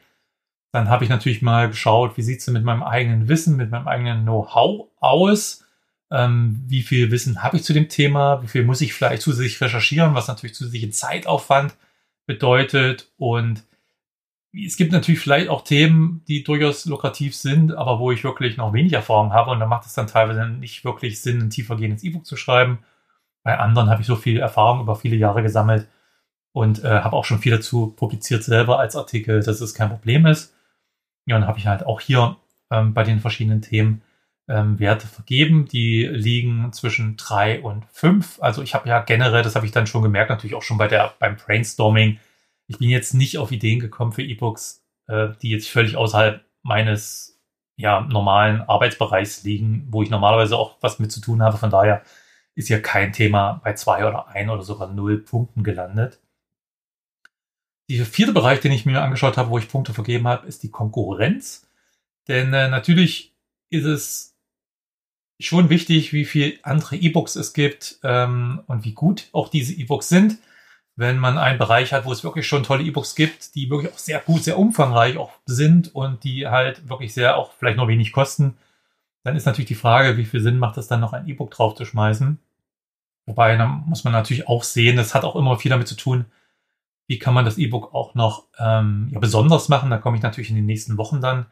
Dann 0.71 0.89
habe 0.89 1.03
ich 1.03 1.09
natürlich 1.09 1.41
mal 1.41 1.69
geschaut, 1.69 2.17
wie 2.17 2.21
sieht 2.21 2.39
es 2.39 2.45
denn 2.45 2.53
mit 2.53 2.63
meinem 2.63 2.83
eigenen 2.83 3.27
Wissen, 3.27 3.57
mit 3.57 3.71
meinem 3.71 3.87
eigenen 3.87 4.23
Know-how 4.23 4.89
aus? 4.99 5.65
Ähm, 6.11 6.61
wie 6.67 6.83
viel 6.83 7.09
Wissen 7.09 7.41
habe 7.41 7.57
ich 7.57 7.63
zu 7.63 7.73
dem 7.73 7.89
Thema? 7.89 8.43
Wie 8.43 8.47
viel 8.47 8.63
muss 8.63 8.81
ich 8.81 8.93
vielleicht 8.93 9.21
zusätzlich 9.21 9.59
recherchieren, 9.59 10.13
was 10.13 10.27
natürlich 10.27 10.55
zusätzlichen 10.55 10.91
Zeitaufwand 10.91 11.75
bedeutet? 12.25 13.11
Und 13.17 13.63
es 14.53 14.77
gibt 14.77 14.91
natürlich 14.91 15.19
vielleicht 15.19 15.49
auch 15.49 15.63
Themen, 15.63 16.23
die 16.27 16.43
durchaus 16.43 16.85
lukrativ 16.85 17.35
sind, 17.35 17.73
aber 17.73 17.99
wo 17.99 18.11
ich 18.11 18.23
wirklich 18.23 18.57
noch 18.57 18.73
wenig 18.73 18.93
Erfahrung 18.93 19.33
habe 19.33 19.51
und 19.51 19.59
da 19.59 19.65
macht 19.65 19.85
es 19.85 19.93
dann 19.93 20.07
teilweise 20.07 20.47
nicht 20.47 20.85
wirklich 20.85 21.21
Sinn, 21.21 21.41
ein 21.41 21.49
tiefergehendes 21.49 22.03
E-Book 22.03 22.25
zu 22.25 22.37
schreiben. 22.37 22.79
Bei 23.43 23.59
anderen 23.59 23.89
habe 23.89 24.01
ich 24.01 24.07
so 24.07 24.15
viel 24.15 24.39
Erfahrung 24.39 24.81
über 24.81 24.95
viele 24.95 25.15
Jahre 25.15 25.43
gesammelt 25.43 25.87
und 26.53 26.83
äh, 26.83 27.01
habe 27.01 27.15
auch 27.15 27.25
schon 27.25 27.39
viel 27.39 27.51
dazu 27.51 27.93
publiziert 27.95 28.43
selber 28.43 28.79
als 28.79 28.95
Artikel, 28.95 29.43
dass 29.43 29.61
es 29.61 29.73
kein 29.73 29.89
Problem 29.89 30.25
ist. 30.25 30.55
Ja, 31.25 31.37
dann 31.37 31.47
habe 31.47 31.59
ich 31.59 31.67
halt 31.67 31.85
auch 31.85 32.01
hier 32.01 32.37
ähm, 32.71 32.93
bei 32.93 33.03
den 33.03 33.19
verschiedenen 33.19 33.61
Themen 33.61 34.01
ähm, 34.47 34.79
Werte 34.79 35.07
vergeben. 35.07 35.65
Die 35.65 36.05
liegen 36.05 36.71
zwischen 36.73 37.17
drei 37.17 37.61
und 37.61 37.85
fünf. 37.91 38.39
Also 38.41 38.61
ich 38.61 38.73
habe 38.73 38.89
ja 38.89 39.01
generell, 39.01 39.43
das 39.43 39.55
habe 39.55 39.65
ich 39.65 39.71
dann 39.71 39.87
schon 39.87 40.01
gemerkt, 40.01 40.29
natürlich 40.29 40.55
auch 40.55 40.63
schon 40.63 40.77
bei 40.77 40.87
der, 40.87 41.13
beim 41.19 41.35
Brainstorming. 41.35 42.19
Ich 42.67 42.79
bin 42.79 42.89
jetzt 42.89 43.13
nicht 43.13 43.37
auf 43.37 43.51
Ideen 43.51 43.79
gekommen 43.79 44.11
für 44.11 44.23
E-Books, 44.23 44.83
äh, 45.07 45.29
die 45.41 45.49
jetzt 45.49 45.69
völlig 45.69 45.95
außerhalb 45.95 46.43
meines 46.63 47.39
ja, 47.77 48.01
normalen 48.01 48.61
Arbeitsbereichs 48.61 49.43
liegen, 49.43 49.87
wo 49.89 50.03
ich 50.03 50.09
normalerweise 50.09 50.57
auch 50.57 50.77
was 50.81 50.99
mit 50.99 51.11
zu 51.11 51.21
tun 51.21 51.41
habe. 51.41 51.57
Von 51.57 51.69
daher 51.69 52.03
ist 52.55 52.67
hier 52.67 52.81
kein 52.81 53.13
Thema 53.13 53.61
bei 53.63 53.73
zwei 53.73 54.05
oder 54.05 54.27
ein 54.29 54.49
oder 54.49 54.63
sogar 54.63 54.91
null 54.91 55.19
Punkten 55.19 55.63
gelandet. 55.63 56.19
Der 57.89 58.05
vierte 58.05 58.33
Bereich, 58.33 58.59
den 58.59 58.71
ich 58.71 58.85
mir 58.85 59.01
angeschaut 59.01 59.37
habe, 59.37 59.49
wo 59.49 59.57
ich 59.57 59.69
Punkte 59.69 59.93
vergeben 59.93 60.27
habe, 60.27 60.47
ist 60.47 60.63
die 60.63 60.71
Konkurrenz. 60.71 61.69
Denn 62.27 62.53
äh, 62.53 62.67
natürlich 62.67 63.33
ist 63.69 63.85
es 63.85 64.35
schon 65.39 65.69
wichtig, 65.69 66.11
wie 66.11 66.25
viel 66.25 66.59
andere 66.63 66.97
E-Books 66.97 67.35
es 67.35 67.53
gibt 67.53 67.99
ähm, 68.03 68.63
und 68.67 68.83
wie 68.83 68.93
gut 68.93 69.29
auch 69.31 69.49
diese 69.49 69.73
E-Books 69.73 70.09
sind. 70.09 70.39
Wenn 70.97 71.19
man 71.19 71.37
einen 71.37 71.59
Bereich 71.59 71.93
hat, 71.93 72.05
wo 72.05 72.11
es 72.11 72.23
wirklich 72.23 72.47
schon 72.47 72.63
tolle 72.63 72.83
E-Books 72.83 73.15
gibt, 73.15 73.53
die 73.55 73.69
wirklich 73.69 73.93
auch 73.93 73.97
sehr 73.99 74.19
gut, 74.19 74.43
sehr 74.43 74.57
umfangreich 74.57 75.17
auch 75.17 75.31
sind 75.45 75.93
und 75.93 76.23
die 76.23 76.47
halt 76.47 76.89
wirklich 76.89 77.13
sehr 77.13 77.37
auch 77.37 77.53
vielleicht 77.53 77.77
nur 77.77 77.87
wenig 77.87 78.11
kosten, 78.11 78.57
dann 79.23 79.35
ist 79.35 79.45
natürlich 79.45 79.67
die 79.67 79.75
Frage, 79.75 80.17
wie 80.17 80.25
viel 80.25 80.41
Sinn 80.41 80.57
macht 80.57 80.77
es 80.77 80.87
dann 80.87 80.99
noch 80.99 81.13
ein 81.13 81.27
E-Book 81.27 81.51
drauf 81.51 81.75
zu 81.75 81.85
schmeißen. 81.85 82.39
Wobei, 83.27 83.55
dann 83.57 83.83
muss 83.85 84.03
man 84.05 84.13
natürlich 84.13 84.47
auch 84.47 84.63
sehen, 84.63 84.97
das 84.97 85.13
hat 85.13 85.23
auch 85.23 85.35
immer 85.35 85.59
viel 85.59 85.69
damit 85.69 85.87
zu 85.87 85.95
tun, 85.95 86.25
wie 87.07 87.19
kann 87.19 87.33
man 87.33 87.45
das 87.45 87.57
E-Book 87.57 87.93
auch 87.93 88.15
noch 88.15 88.45
ähm, 88.57 89.09
ja, 89.11 89.19
besonders 89.19 89.69
machen. 89.69 89.89
Da 89.89 89.97
komme 89.97 90.17
ich 90.17 90.23
natürlich 90.23 90.49
in 90.49 90.55
den 90.55 90.65
nächsten 90.65 90.97
Wochen 90.97 91.21
dann 91.21 91.45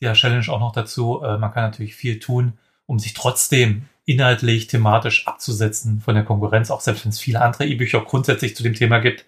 der 0.00 0.14
Challenge 0.14 0.48
auch 0.48 0.60
noch 0.60 0.72
dazu. 0.72 1.22
Äh, 1.22 1.38
man 1.38 1.52
kann 1.52 1.64
natürlich 1.64 1.96
viel 1.96 2.20
tun, 2.20 2.58
um 2.86 2.98
sich 2.98 3.14
trotzdem 3.14 3.88
inhaltlich, 4.04 4.66
thematisch 4.66 5.26
abzusetzen 5.26 6.00
von 6.00 6.14
der 6.14 6.24
Konkurrenz. 6.24 6.70
Auch 6.70 6.80
selbst 6.80 7.04
wenn 7.04 7.10
es 7.10 7.18
viele 7.18 7.40
andere 7.40 7.66
E-Bücher 7.66 8.00
grundsätzlich 8.02 8.54
zu 8.56 8.62
dem 8.62 8.74
Thema 8.74 8.98
gibt, 8.98 9.24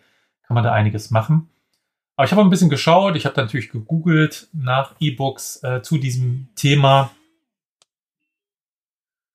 kann 0.47 0.55
man 0.55 0.65
da 0.65 0.73
einiges 0.73 1.11
machen. 1.11 1.49
Aber 2.17 2.25
ich 2.25 2.33
habe 2.33 2.43
ein 2.43 2.51
bisschen 2.51 2.71
geschaut. 2.71 3.17
Ich 3.17 3.27
habe 3.27 3.41
natürlich 3.41 3.71
gegoogelt 3.71 4.49
nach 4.53 4.95
E-Books 5.01 5.63
äh, 5.63 5.83
zu 5.83 5.99
diesem 5.99 6.49
Thema. 6.57 7.11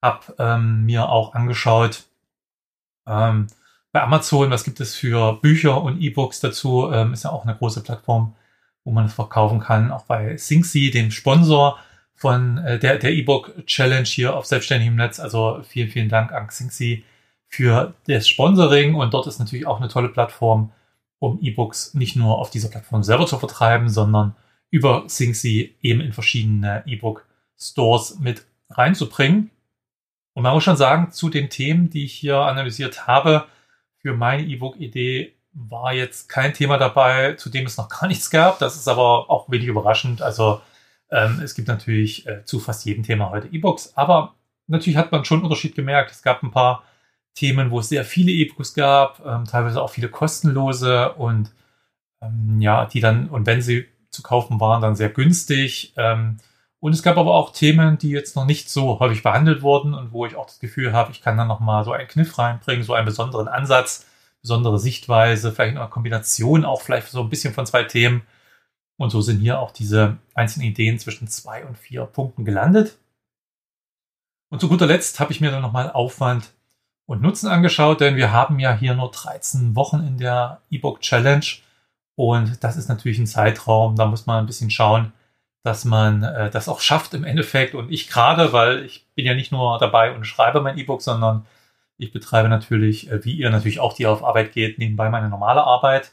Habe 0.04 0.34
ähm, 0.40 0.86
mir 0.86 1.10
auch 1.10 1.36
angeschaut, 1.36 2.06
ähm, 3.08 3.48
bei 3.92 4.02
Amazon, 4.02 4.50
was 4.52 4.64
gibt 4.64 4.80
es 4.80 4.96
für 4.96 5.34
Bücher 5.42 5.82
und 5.84 6.02
E-Books 6.02 6.40
dazu? 6.40 6.90
Ähm, 6.92 7.14
ist 7.14 7.24
ja 7.24 7.32
auch 7.32 7.44
eine 7.44 7.56
große 7.56 7.84
Plattform, 7.84 8.36
wo 8.86 8.92
man 8.92 9.06
es 9.06 9.14
verkaufen 9.14 9.60
kann. 9.60 9.92
Auch 9.92 10.06
bei 10.06 10.38
Syncsy, 10.38 10.92
dem 10.92 11.12
Sponsor 11.12 11.78
von 12.22 12.60
äh, 12.60 12.78
der, 12.78 13.00
der 13.00 13.14
E-Book 13.14 13.66
Challenge 13.66 14.06
hier 14.06 14.36
auf 14.36 14.46
selbstständigem 14.46 14.96
Netz. 14.96 15.20
Also 15.20 15.64
vielen, 15.68 15.90
vielen 15.90 16.08
Dank 16.08 16.32
an 16.32 16.50
Syncsy 16.52 17.04
für 17.48 17.96
das 18.06 18.28
Sponsoring. 18.28 18.94
Und 18.94 19.16
dort 19.16 19.26
ist 19.26 19.40
natürlich 19.40 19.66
auch 19.66 19.80
eine 19.80 19.88
tolle 19.88 20.10
Plattform, 20.10 20.72
um 21.18 21.40
E-Books 21.42 21.96
nicht 21.96 22.16
nur 22.16 22.38
auf 22.38 22.52
dieser 22.52 22.70
Plattform 22.70 23.02
selber 23.02 23.26
zu 23.26 23.40
vertreiben, 23.40 23.90
sondern 23.90 24.36
über 24.70 25.06
Syncsy 25.08 25.76
eben 25.82 26.00
in 26.00 26.14
verschiedene 26.14 26.84
E-Book-Stores 26.86 28.20
mit 28.20 28.46
reinzubringen. 28.70 29.50
Und 30.34 30.44
man 30.44 30.54
muss 30.54 30.64
schon 30.64 30.78
sagen, 30.78 31.12
zu 31.12 31.30
den 31.30 31.50
Themen, 31.50 31.90
die 31.90 32.06
ich 32.06 32.14
hier 32.14 32.38
analysiert 32.38 33.08
habe, 33.08 33.48
für 33.98 34.14
meine 34.14 34.44
E-Book-Idee 34.44 35.34
war 35.54 35.92
jetzt 35.94 36.30
kein 36.30 36.54
Thema 36.54 36.78
dabei, 36.78 37.34
zu 37.34 37.50
dem 37.50 37.66
es 37.66 37.78
noch 37.78 37.90
gar 37.90 38.08
nichts 38.08 38.30
gab. 38.30 38.60
Das 38.60 38.76
ist 38.76 38.88
aber 38.88 39.32
auch 39.32 39.50
wenig 39.50 39.66
überraschend. 39.66 40.22
Also 40.22 40.62
ähm, 41.12 41.42
es 41.44 41.56
gibt 41.56 41.68
natürlich 41.68 42.26
äh, 42.26 42.46
zu 42.46 42.60
fast 42.60 42.86
jedem 42.86 43.04
Thema 43.04 43.30
heute 43.30 43.48
E-Books, 43.48 43.94
aber 43.96 44.36
natürlich 44.68 44.98
hat 44.98 45.12
man 45.12 45.26
schon 45.26 45.40
einen 45.40 45.46
Unterschied 45.46 45.76
gemerkt. 45.76 46.12
Es 46.12 46.24
gab 46.24 46.42
ein 46.42 46.52
paar 46.52 46.84
Themen, 47.36 47.72
wo 47.72 47.80
es 47.80 47.90
sehr 47.90 48.06
viele 48.06 48.32
E-Books 48.32 48.74
gab, 48.74 49.24
ähm, 49.26 49.46
teilweise 49.46 49.82
auch 49.82 49.90
viele 49.90 50.10
kostenlose 50.10 51.14
und 51.14 51.52
ähm, 52.22 52.60
ja, 52.62 52.86
die 52.86 53.00
dann, 53.00 53.30
und 53.30 53.46
wenn 53.46 53.62
sie 53.62 53.88
zu 54.10 54.22
kaufen 54.22 54.60
waren, 54.60 54.82
dann 54.82 54.96
sehr 54.96 55.10
günstig. 55.10 55.94
Ähm, 55.98 56.38
und 56.80 56.94
es 56.94 57.04
gab 57.04 57.18
aber 57.18 57.34
auch 57.34 57.54
Themen, 57.54 57.98
die 57.98 58.10
jetzt 58.10 58.36
noch 58.36 58.46
nicht 58.46 58.70
so 58.70 59.00
häufig 59.00 59.24
behandelt 59.24 59.62
wurden 59.62 59.94
und 59.94 60.12
wo 60.12 60.26
ich 60.26 60.36
auch 60.36 60.48
das 60.48 60.60
Gefühl 60.60 60.94
habe, 60.94 61.12
ich 61.12 61.22
kann 61.22 61.38
da 61.38 61.46
nochmal 61.46 61.84
so 61.84 61.92
einen 61.92 62.08
Kniff 62.08 62.38
reinbringen, 62.38 62.84
so 62.84 62.94
einen 62.94 63.06
besonderen 63.06 63.48
Ansatz, 63.48 64.08
besondere 64.42 64.80
Sichtweise, 64.80 65.52
vielleicht 65.52 65.78
eine 65.78 65.88
Kombination 65.90 66.66
auch 66.66 66.82
vielleicht 66.82 67.08
so 67.08 67.22
ein 67.22 67.30
bisschen 67.30 67.54
von 67.54 67.66
zwei 67.66 67.84
Themen. 67.84 68.24
Und 69.02 69.10
so 69.10 69.20
sind 69.22 69.40
hier 69.40 69.60
auch 69.60 69.72
diese 69.72 70.18
einzelnen 70.36 70.68
Ideen 70.68 71.00
zwischen 71.00 71.28
zwei 71.28 71.66
und 71.66 71.76
vier 71.76 72.06
Punkten 72.06 72.46
gelandet. 72.46 73.00
Und 74.52 74.60
zu 74.60 74.70
guter 74.70 74.86
Letzt 74.86 75.20
habe 75.20 75.32
ich 75.32 75.42
mir 75.42 75.50
dann 75.50 75.64
nochmal 75.64 75.92
Aufwand 75.92 76.54
und 77.08 77.22
Nutzen 77.22 77.48
angeschaut, 77.48 78.00
denn 78.00 78.16
wir 78.16 78.32
haben 78.32 78.60
ja 78.60 78.76
hier 78.76 78.94
nur 78.94 79.10
13 79.10 79.76
Wochen 79.76 80.06
in 80.06 80.18
der 80.18 80.62
E-Book 80.70 81.02
Challenge. 81.02 81.46
Und 82.16 82.64
das 82.64 82.78
ist 82.78 82.90
natürlich 82.90 83.18
ein 83.18 83.26
Zeitraum, 83.26 83.96
da 83.96 84.06
muss 84.06 84.28
man 84.28 84.44
ein 84.44 84.46
bisschen 84.46 84.70
schauen, 84.70 85.14
dass 85.64 85.84
man 85.84 86.22
äh, 86.22 86.52
das 86.52 86.70
auch 86.70 86.80
schafft 86.80 87.16
im 87.16 87.24
Endeffekt. 87.24 87.74
Und 87.74 87.92
ich 87.92 88.08
gerade, 88.08 88.54
weil 88.54 88.86
ich 88.86 89.08
bin 89.16 89.26
ja 89.26 89.34
nicht 89.34 89.52
nur 89.52 89.80
dabei 89.80 90.14
und 90.14 90.26
schreibe 90.26 90.62
mein 90.62 90.78
E-Book, 90.78 91.02
sondern 91.02 91.48
ich 91.98 92.12
betreibe 92.12 92.50
natürlich, 92.50 93.10
äh, 93.10 93.26
wie 93.26 93.34
ihr 93.34 93.50
natürlich 93.50 93.80
auch, 93.80 93.94
die 93.94 94.06
auf 94.06 94.24
Arbeit 94.24 94.54
geht, 94.54 94.78
nebenbei 94.78 95.10
meine 95.10 95.30
normale 95.30 95.64
Arbeit. 95.64 96.12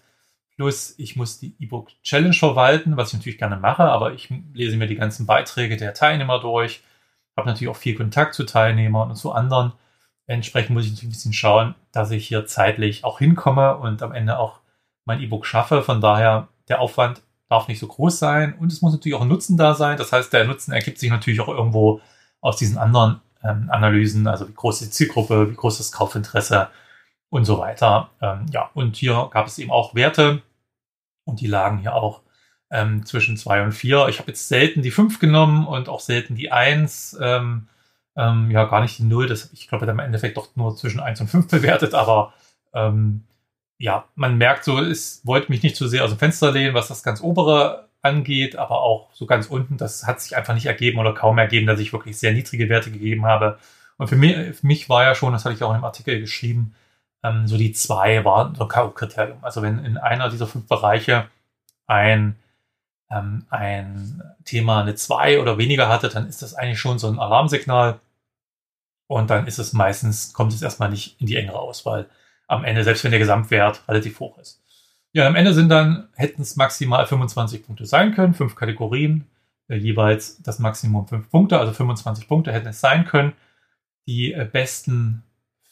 Plus 0.59 0.97
ich 0.99 1.15
muss 1.15 1.39
die 1.39 1.55
E-Book 1.61 1.91
Challenge 2.03 2.35
verwalten, 2.35 2.97
was 2.97 3.11
ich 3.11 3.15
natürlich 3.15 3.39
gerne 3.39 3.57
mache, 3.57 3.85
aber 3.85 4.13
ich 4.13 4.29
lese 4.53 4.77
mir 4.77 4.89
die 4.89 4.97
ganzen 4.97 5.25
Beiträge 5.25 5.77
der 5.77 5.95
Teilnehmer 5.95 6.41
durch, 6.41 6.83
habe 7.37 7.49
natürlich 7.49 7.69
auch 7.69 7.77
viel 7.77 7.95
Kontakt 7.95 8.35
zu 8.35 8.43
Teilnehmern 8.43 9.09
und 9.09 9.15
zu 9.15 9.31
anderen. 9.31 9.73
Entsprechend 10.27 10.75
muss 10.75 10.85
ich 10.85 10.91
natürlich 10.91 11.11
ein 11.11 11.13
bisschen 11.13 11.33
schauen, 11.33 11.77
dass 11.93 12.11
ich 12.11 12.27
hier 12.27 12.45
zeitlich 12.45 13.05
auch 13.05 13.21
hinkomme 13.21 13.77
und 13.77 14.03
am 14.03 14.13
Ende 14.13 14.37
auch 14.37 14.59
mein 15.05 15.21
E-Book 15.21 15.47
schaffe. 15.47 15.85
Von 15.85 16.01
daher 16.01 16.49
der 16.69 16.81
Aufwand 16.81 17.23
darf 17.49 17.69
nicht 17.69 17.79
so 17.79 17.87
groß 17.87 18.19
sein 18.19 18.55
und 18.59 18.73
es 18.73 18.83
muss 18.83 18.93
natürlich 18.93 19.17
auch 19.17 19.23
ein 19.23 19.29
Nutzen 19.29 19.57
da 19.57 19.75
sein. 19.75 19.97
Das 19.97 20.11
heißt, 20.11 20.33
der 20.33 20.45
Nutzen 20.45 20.73
ergibt 20.73 20.99
sich 20.99 21.11
natürlich 21.11 21.39
auch 21.41 21.47
irgendwo 21.47 22.01
aus 22.41 22.57
diesen 22.57 22.79
anderen 22.79 23.21
ähm, 23.45 23.71
Analysen, 23.71 24.27
also 24.27 24.49
wie 24.49 24.55
groß 24.55 24.83
ist 24.83 24.89
die 24.89 25.05
Zielgruppe, 25.05 25.53
wie 25.53 25.55
groß 25.55 25.79
ist 25.79 25.93
das 25.93 25.97
Kaufinteresse 25.97 26.69
und 27.31 27.45
so 27.45 27.59
weiter. 27.61 28.11
Ähm, 28.21 28.47
ja, 28.51 28.71
und 28.75 28.97
hier 28.97 29.29
gab 29.31 29.47
es 29.47 29.59
eben 29.59 29.71
auch 29.71 29.95
Werte 29.95 30.43
und 31.29 31.41
die 31.41 31.47
lagen 31.47 31.79
hier 31.79 31.95
auch 31.95 32.23
ähm, 32.71 33.05
zwischen 33.07 33.37
zwei 33.37 33.63
und 33.63 33.73
vier. 33.73 34.09
Ich 34.09 34.19
habe 34.19 34.31
jetzt 34.31 34.49
selten 34.49 34.83
die 34.83 34.91
fünf 34.91 35.19
genommen 35.21 35.67
und 35.67 35.89
auch 35.89 36.01
selten 36.01 36.35
die 36.35 36.53
eins. 36.53 37.17
Ähm, 37.21 37.69
ähm, 38.17 38.51
ja, 38.51 38.65
gar 38.65 38.81
nicht 38.81 38.99
die 38.99 39.05
null. 39.05 39.27
Das, 39.27 39.53
ich 39.53 39.69
glaube, 39.69 39.87
im 39.87 39.99
Endeffekt 39.99 40.37
doch 40.37 40.49
nur 40.57 40.77
zwischen 40.77 41.01
eins 41.01 41.21
und 41.21 41.29
fünf 41.29 41.49
bewertet, 41.51 41.95
aber 41.95 42.33
ähm, 42.75 43.25
ja, 43.79 44.07
man 44.17 44.39
merkt 44.39 44.65
so, 44.65 44.79
es 44.81 45.25
wollte 45.25 45.51
mich 45.51 45.63
nicht 45.63 45.77
zu 45.77 45.87
sehr 45.87 46.05
aus 46.05 46.11
dem 46.11 46.19
Fenster 46.19 46.51
lehnen, 46.51 46.75
was 46.75 46.89
das 46.89 47.03
ganz 47.03 47.21
obere 47.21 47.89
angeht, 48.03 48.57
aber 48.57 48.83
auch 48.83 49.13
so 49.13 49.27
ganz 49.27 49.47
unten, 49.47 49.77
das 49.77 50.07
hat 50.07 50.21
sich 50.21 50.37
einfach 50.37 50.55
nicht 50.55 50.67
ergeben 50.67 50.99
oder 50.99 51.15
kaum 51.15 51.39
ergeben, 51.39 51.67
dass 51.67 51.81
ich 51.81 51.93
wirklich 51.93 52.19
sehr 52.19 52.33
niedrige 52.33 52.69
Werte 52.69 52.91
gegeben 52.91 53.27
habe. 53.27 53.59
Und 53.97 54.09
für 54.09 54.17
mich, 54.17 54.57
für 54.57 54.67
mich 54.67 54.89
war 54.89 55.05
ja 55.05 55.15
schon, 55.15 55.33
das 55.33 55.45
hatte 55.45 55.55
ich 55.55 55.63
auch 55.63 55.75
dem 55.75 55.85
Artikel 55.85 56.21
geschrieben, 56.21 56.75
ähm, 57.23 57.47
so 57.47 57.57
die 57.57 57.73
zwei 57.73 58.25
war 58.25 58.55
so 58.55 58.67
K.O.-Kriterium. 58.67 59.43
Also 59.43 59.63
wenn 59.63 59.85
in 59.85 59.97
einer 59.97 60.31
dieser 60.31 60.47
fünf 60.47 60.67
Bereiche 60.69 61.29
ein, 61.87 62.37
ähm, 63.11 63.47
ein 63.51 64.23
Thema 64.45 64.83
eine 64.83 64.95
zwei 64.95 65.41
oder 65.41 65.59
weniger 65.59 65.89
hatte, 65.89 66.09
dann 66.09 66.29
ist 66.29 66.43
das 66.43 66.55
eigentlich 66.55 66.81
schon 66.81 66.99
so 66.99 67.09
ein 67.09 67.19
Alarmsignal. 67.19 68.01
Und 69.07 69.31
dann 69.31 69.47
ist 69.47 69.59
es 69.59 69.73
meistens, 69.73 70.33
kommt 70.33 70.53
es 70.53 70.63
erstmal 70.63 70.91
nicht 70.91 71.21
in 71.21 71.27
die 71.27 71.37
engere 71.37 71.59
Auswahl 71.59 72.09
am 72.47 72.65
Ende, 72.65 72.85
selbst 72.85 73.05
wenn 73.05 73.11
der 73.11 73.21
Gesamtwert 73.21 73.83
relativ 73.89 74.21
hoch 74.21 74.39
ist. 74.39 74.63
Ja, 75.13 75.27
am 75.27 75.37
Ende 75.37 75.55
sind 75.55 75.71
dann, 75.71 76.09
hätten 76.15 76.43
es 76.43 76.57
maximal 76.57 77.07
25 77.07 77.65
Punkte 77.65 77.87
sein 77.87 78.15
können, 78.15 78.35
fünf 78.35 78.55
Kategorien, 78.55 79.27
äh, 79.69 79.77
jeweils 79.77 80.43
das 80.43 80.59
Maximum 80.59 81.07
fünf 81.09 81.31
Punkte, 81.31 81.59
also 81.59 81.73
25 81.73 82.29
Punkte 82.29 82.53
hätten 82.53 82.69
es 82.69 82.81
sein 82.81 83.07
können. 83.07 83.33
Die 84.07 84.33
äh, 84.33 84.45
besten 84.51 85.23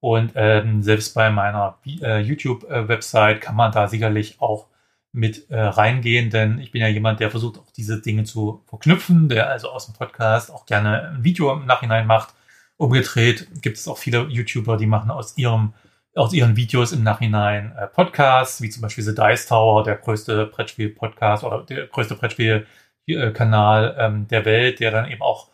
Und 0.00 0.32
ähm, 0.34 0.82
selbst 0.82 1.14
bei 1.14 1.28
meiner 1.28 1.76
äh, 2.00 2.20
YouTube-Website 2.22 3.42
kann 3.42 3.56
man 3.56 3.70
da 3.70 3.86
sicherlich 3.86 4.40
auch 4.40 4.68
mit 5.12 5.50
äh, 5.50 5.60
reingehen, 5.60 6.30
denn 6.30 6.58
ich 6.60 6.72
bin 6.72 6.80
ja 6.80 6.88
jemand, 6.88 7.20
der 7.20 7.30
versucht 7.30 7.58
auch 7.58 7.70
diese 7.76 8.00
Dinge 8.00 8.24
zu 8.24 8.62
verknüpfen, 8.64 9.28
der 9.28 9.50
also 9.50 9.68
aus 9.68 9.84
dem 9.84 9.94
Podcast 9.94 10.50
auch 10.50 10.64
gerne 10.64 11.10
ein 11.10 11.24
Video 11.24 11.52
im 11.52 11.66
Nachhinein 11.66 12.06
macht. 12.06 12.32
Umgedreht 12.78 13.48
gibt 13.60 13.76
es 13.76 13.86
auch 13.86 13.98
viele 13.98 14.28
YouTuber, 14.28 14.78
die 14.78 14.86
machen 14.86 15.10
aus 15.10 15.36
ihrem 15.36 15.74
aus 16.14 16.32
ihren 16.32 16.56
Videos 16.56 16.92
im 16.92 17.02
Nachhinein 17.02 17.76
äh, 17.76 17.86
Podcasts, 17.86 18.62
wie 18.62 18.70
zum 18.70 18.80
Beispiel 18.80 19.04
The 19.04 19.14
Dice 19.14 19.46
Tower, 19.46 19.84
der 19.84 19.96
größte 19.96 20.46
Brettspiel-Podcast 20.46 21.44
oder 21.44 21.64
der 21.64 21.86
größte 21.86 22.14
Brettspiel-Kanal 22.14 23.96
ähm, 23.98 24.26
der 24.28 24.46
Welt, 24.46 24.80
der 24.80 24.90
dann 24.90 25.10
eben 25.10 25.20
auch 25.20 25.49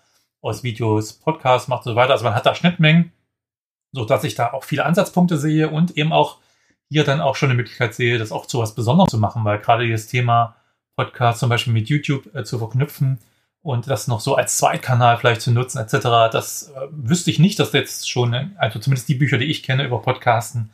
aus 0.46 0.62
Videos 0.62 1.12
Podcasts 1.14 1.68
macht 1.68 1.86
und 1.86 1.92
so 1.92 1.96
weiter. 1.96 2.12
Also 2.12 2.24
man 2.24 2.34
hat 2.34 2.46
da 2.46 2.54
Schnittmengen. 2.54 3.12
so 3.92 4.04
dass 4.04 4.24
ich 4.24 4.34
da 4.34 4.52
auch 4.52 4.64
viele 4.64 4.84
Ansatzpunkte 4.84 5.38
sehe 5.38 5.68
und 5.70 5.96
eben 5.96 6.12
auch 6.12 6.38
hier 6.88 7.04
dann 7.04 7.20
auch 7.20 7.36
schon 7.36 7.50
eine 7.50 7.56
Möglichkeit 7.56 7.94
sehe, 7.94 8.18
das 8.18 8.32
auch 8.32 8.46
zu 8.46 8.60
was 8.60 8.74
Besonderem 8.74 9.08
zu 9.08 9.18
machen, 9.18 9.44
weil 9.44 9.58
gerade 9.58 9.90
das 9.90 10.06
Thema 10.06 10.56
Podcast 10.96 11.40
zum 11.40 11.48
Beispiel 11.48 11.72
mit 11.72 11.88
YouTube 11.88 12.34
äh, 12.34 12.44
zu 12.44 12.58
verknüpfen 12.58 13.18
und 13.62 13.88
das 13.88 14.06
noch 14.06 14.20
so 14.20 14.36
als 14.36 14.58
Zweitkanal 14.58 15.16
vielleicht 15.18 15.40
zu 15.40 15.50
nutzen 15.50 15.78
etc., 15.78 16.30
das 16.30 16.70
äh, 16.70 16.88
wüsste 16.90 17.30
ich 17.30 17.38
nicht, 17.38 17.58
dass 17.58 17.72
jetzt 17.72 18.08
schon, 18.08 18.54
also 18.56 18.78
zumindest 18.78 19.08
die 19.08 19.16
Bücher, 19.16 19.38
die 19.38 19.46
ich 19.46 19.62
kenne 19.62 19.84
über 19.84 20.00
Podcasten, 20.00 20.70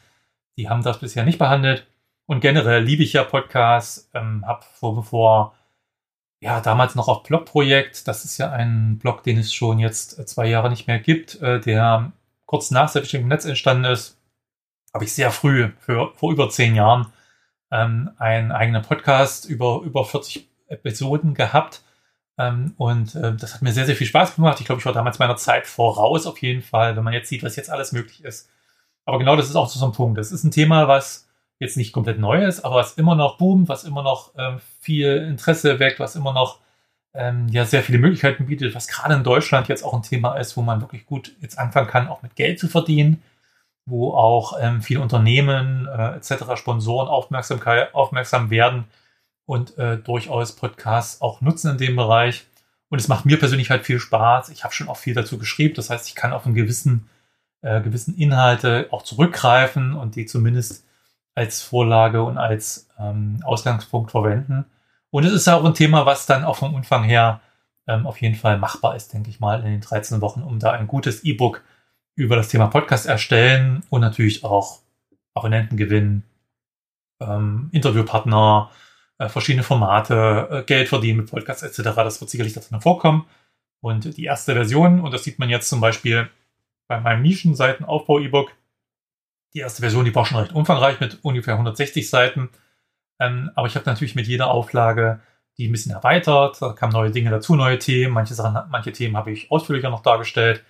die 0.57 0.69
haben 0.69 0.83
das 0.83 1.01
bisher 1.01 1.25
nicht 1.25 1.39
behandelt. 1.39 1.87
Und 2.27 2.41
generell 2.41 2.85
liebe 2.85 3.03
ich 3.03 3.15
ja 3.15 3.25
Podcasts, 3.25 4.11
ähm, 4.15 4.47
habe 4.47 4.65
vor, 4.75 5.03
vor, 5.03 5.55
ja, 6.43 6.61
damals 6.61 6.97
noch 6.97 7.07
auf 7.07 7.23
Blogprojekt, 7.23 8.09
das 8.09 8.25
ist 8.25 8.37
ja 8.37 8.51
ein 8.51 8.99
Blog, 8.99 9.23
den 9.23 9.39
es 9.39 9.55
schon 9.55 9.79
jetzt 9.79 10.19
äh, 10.19 10.27
zwei 10.27 10.47
Jahre 10.47 10.71
nicht 10.71 10.89
mehr 10.89 10.99
gibt, 10.99 11.41
äh, 11.41 11.61
der 11.61 12.11
kurz 12.47 12.73
nach 12.73 12.89
selbstständigem 12.89 13.29
Netz 13.29 13.45
entstanden 13.45 13.85
ist, 13.85 14.19
habe 14.93 15.05
ich 15.05 15.15
sehr 15.15 15.31
früh, 15.31 15.71
für, 15.79 16.13
vor 16.17 16.33
über 16.33 16.51
zehn 16.51 16.75
Jahren, 16.75 17.13
ähm, 17.71 18.11
einen 18.19 18.51
eigenen 18.51 18.83
Podcast 18.83 19.45
über, 19.45 19.83
über 19.85 20.05
40 20.05 20.49
Episoden 20.67 21.35
gehabt. 21.35 21.83
Ähm, 22.37 22.75
und 22.77 23.15
äh, 23.15 23.37
das 23.37 23.55
hat 23.55 23.63
mir 23.63 23.73
sehr, 23.73 23.87
sehr 23.87 23.97
viel 23.97 24.09
Spaß 24.09 24.35
gemacht. 24.35 24.59
Ich 24.59 24.67
glaube, 24.67 24.81
ich 24.81 24.87
war 24.87 24.93
damals 24.93 25.21
meiner 25.21 25.37
Zeit 25.37 25.69
voraus 25.69 26.27
auf 26.27 26.39
jeden 26.39 26.63
Fall, 26.63 26.97
wenn 26.97 27.05
man 27.05 27.15
jetzt 27.15 27.29
sieht, 27.29 27.45
was 27.45 27.55
jetzt 27.55 27.71
alles 27.71 27.93
möglich 27.93 28.25
ist. 28.25 28.51
Aber 29.05 29.19
genau 29.19 29.37
das 29.37 29.49
ist 29.49 29.55
auch 29.55 29.69
so 29.69 29.87
ein 29.87 29.93
Punkt. 29.93 30.19
Das 30.19 30.33
ist 30.33 30.43
ein 30.43 30.51
Thema, 30.51 30.89
was 30.89 31.29
jetzt 31.63 31.77
nicht 31.77 31.93
komplett 31.93 32.19
neu 32.19 32.45
ist, 32.45 32.65
aber 32.65 32.77
was 32.77 32.95
immer 32.95 33.15
noch 33.15 33.39
boomt, 33.39 33.69
was 33.69 33.85
immer 33.85 34.03
noch 34.03 34.33
ähm, 34.37 34.61
viel 34.81 35.17
Interesse 35.17 35.79
weckt, 35.79 36.01
was 36.01 36.17
immer 36.17 36.33
noch 36.33 36.59
ähm, 37.15 37.49
ja 37.49 37.65
sehr 37.65 37.83
viele 37.83 37.99
Möglichkeiten 37.99 38.47
bietet, 38.47 38.75
was 38.75 38.89
gerade 38.89 39.15
in 39.15 39.25
Deutschland 39.25 39.69
jetzt 39.69 39.83
auch 39.83 39.95
ein 39.95 40.03
Thema 40.03 40.37
ist, 40.37 40.57
wo 40.57 40.63
man 40.63 40.81
wirklich 40.81 41.07
gut 41.07 41.35
jetzt 41.41 41.59
anfangen 41.59 41.89
kann, 41.89 42.09
auch 42.09 42.23
mit 42.23 42.37
Geld 42.37 42.59
zu 42.59 42.69
verdienen 42.69 43.23
wo 43.87 44.15
auch 44.15 44.59
ähm, 44.61 44.83
viele 44.83 45.01
Unternehmen 45.01 45.87
äh, 45.87 46.17
etc., 46.17 46.57
Sponsoren 46.57 47.09
Aufmerksamkeit, 47.09 47.95
aufmerksam 47.95 48.51
werden 48.51 48.85
und 49.45 49.77
äh, 49.79 49.99
durchaus 49.99 50.55
Podcasts 50.55 51.21
auch 51.21 51.41
nutzen 51.41 51.73
in 51.73 51.79
dem 51.79 51.97
Bereich. 51.97 52.47
Und 52.89 53.01
es 53.01 53.09
macht 53.09 53.25
mir 53.25 53.39
persönlich 53.39 53.71
halt 53.71 53.85
viel 53.85 53.99
Spaß. 53.99 54.51
Ich 54.51 54.65
habe 54.65 54.75
schon 54.75 54.89
auch 54.89 54.99
viel 54.99 55.15
dazu 55.15 55.39
geschrieben. 55.39 55.75
Das 55.75 55.91
heißt, 55.91 56.09
ich 56.09 56.15
kann 56.15 56.33
auf 56.33 56.47
einen 56.47 56.55
gewissen, 56.55 57.09
äh, 57.63 57.81
gewissen 57.81 58.17
Inhalte 58.17 58.89
auch 58.91 59.03
zurückgreifen 59.03 59.95
und 59.95 60.15
die 60.15 60.27
zumindest 60.27 60.87
als 61.35 61.63
Vorlage 61.63 62.23
und 62.23 62.39
als 62.39 62.89
ähm, 62.99 63.41
Ausgangspunkt 63.45 64.11
verwenden. 64.11 64.67
Und 65.11 65.25
es 65.25 65.33
ist 65.33 65.47
ja 65.47 65.57
auch 65.57 65.65
ein 65.65 65.75
Thema, 65.75 66.07
was 66.07 66.27
dann 66.27 66.45
auch 66.45 66.57
vom 66.57 66.75
Umfang 66.75 67.05
her 67.05 67.41
ähm, 67.87 68.07
auf 68.07 68.21
jeden 68.21 68.35
Fall 68.35 68.59
machbar 68.59 68.97
ist, 68.97 69.13
denke 69.13 69.31
ich 69.31 69.41
mal, 69.41 69.61
in 69.61 69.67
den 69.67 69.81
13 69.81 70.21
Wochen, 70.21 70.43
um 70.43 70.59
da 70.59 70.73
ein 70.73 70.87
gutes 70.87 71.25
E-Book 71.25 71.63
über 72.15 72.37
das 72.37 72.49
Thema 72.49 72.67
Podcast 72.69 73.07
erstellen 73.07 73.83
und 73.91 74.01
natürlich 74.01 74.45
auch 74.45 74.81
Abonnenten 75.35 75.77
gewinnen, 75.77 76.25
ähm, 77.21 77.71
Interviewpartner, 77.73 78.71
äh, 79.19 79.29
verschiedene 79.29 79.63
Formate, 79.63 80.49
äh, 80.51 80.63
Geld 80.65 80.89
verdienen 80.89 81.19
mit 81.19 81.31
Podcasts 81.31 81.63
etc. 81.63 81.95
Das 81.97 82.21
wird 82.21 82.31
sicherlich 82.31 82.53
darin 82.53 82.81
vorkommen. 82.81 83.27
Und 83.81 84.17
die 84.17 84.25
erste 84.25 84.55
Version, 84.55 85.01
und 85.01 85.13
das 85.13 85.25
sieht 85.25 85.39
man 85.39 85.51
jetzt 85.51 85.69
zum 85.69 85.81
Beispiel 85.81 86.29
bei 86.87 87.01
meinem 87.01 87.23
Nischenseitenaufbau-E-Book, 87.23 88.53
die 89.55 89.61
erste 89.61 89.83
Version, 89.83 90.05
die 90.05 90.15
war 90.15 90.25
schon 90.25 90.39
recht 90.39 90.53
umfangreich 90.53 91.01
mit 91.01 91.19
ungefähr 91.23 91.55
160 91.55 92.09
Seiten. 92.09 92.51
Ähm, 93.21 93.51
aber 93.55 93.67
ich 93.67 93.75
habe 93.75 93.87
natürlich 93.87 94.15
mit 94.15 94.27
jeder 94.27 94.51
Auflage 94.51 95.21
die 95.59 95.69
ein 95.69 95.73
bisschen 95.73 95.93
erweitert. 95.93 96.63
Da 96.63 96.73
kamen 96.73 96.95
neue 96.95 97.11
Dinge 97.11 97.31
dazu, 97.31 97.55
neue 97.55 97.79
Themen. 97.79 98.15
Manche 98.15 98.33
Sachen, 98.33 98.59
manche 98.71 98.91
Themen 98.91 99.19
habe 99.19 99.33
ich 99.33 99.51
ausführlicher 99.51 99.91
noch 99.91 100.03
dargestellt 100.03 100.65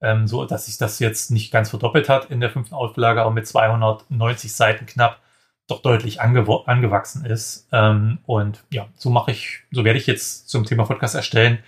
ähm, 0.00 0.26
so 0.26 0.44
dass 0.44 0.66
sich 0.66 0.78
das 0.78 0.98
jetzt 0.98 1.30
nicht 1.30 1.50
ganz 1.50 1.70
verdoppelt 1.70 2.08
hat 2.08 2.30
in 2.30 2.40
der 2.40 2.50
fünften 2.50 2.74
Auflage, 2.74 3.22
aber 3.22 3.30
mit 3.30 3.46
290 3.46 4.52
Seiten 4.52 4.86
knapp 4.86 5.20
doch 5.66 5.82
deutlich 5.82 6.20
ange 6.20 6.46
angewachsen 6.66 7.24
ist. 7.24 7.68
Ähm, 7.72 8.18
und 8.26 8.64
ja, 8.70 8.88
so 8.94 9.10
mache 9.10 9.32
ich, 9.32 9.60
so 9.70 9.84
werde 9.84 9.98
ich 9.98 10.06
jetzt 10.06 10.48
zum 10.48 10.64
Thema 10.64 10.84
Podcast 10.84 11.14
erstellen. 11.14 11.58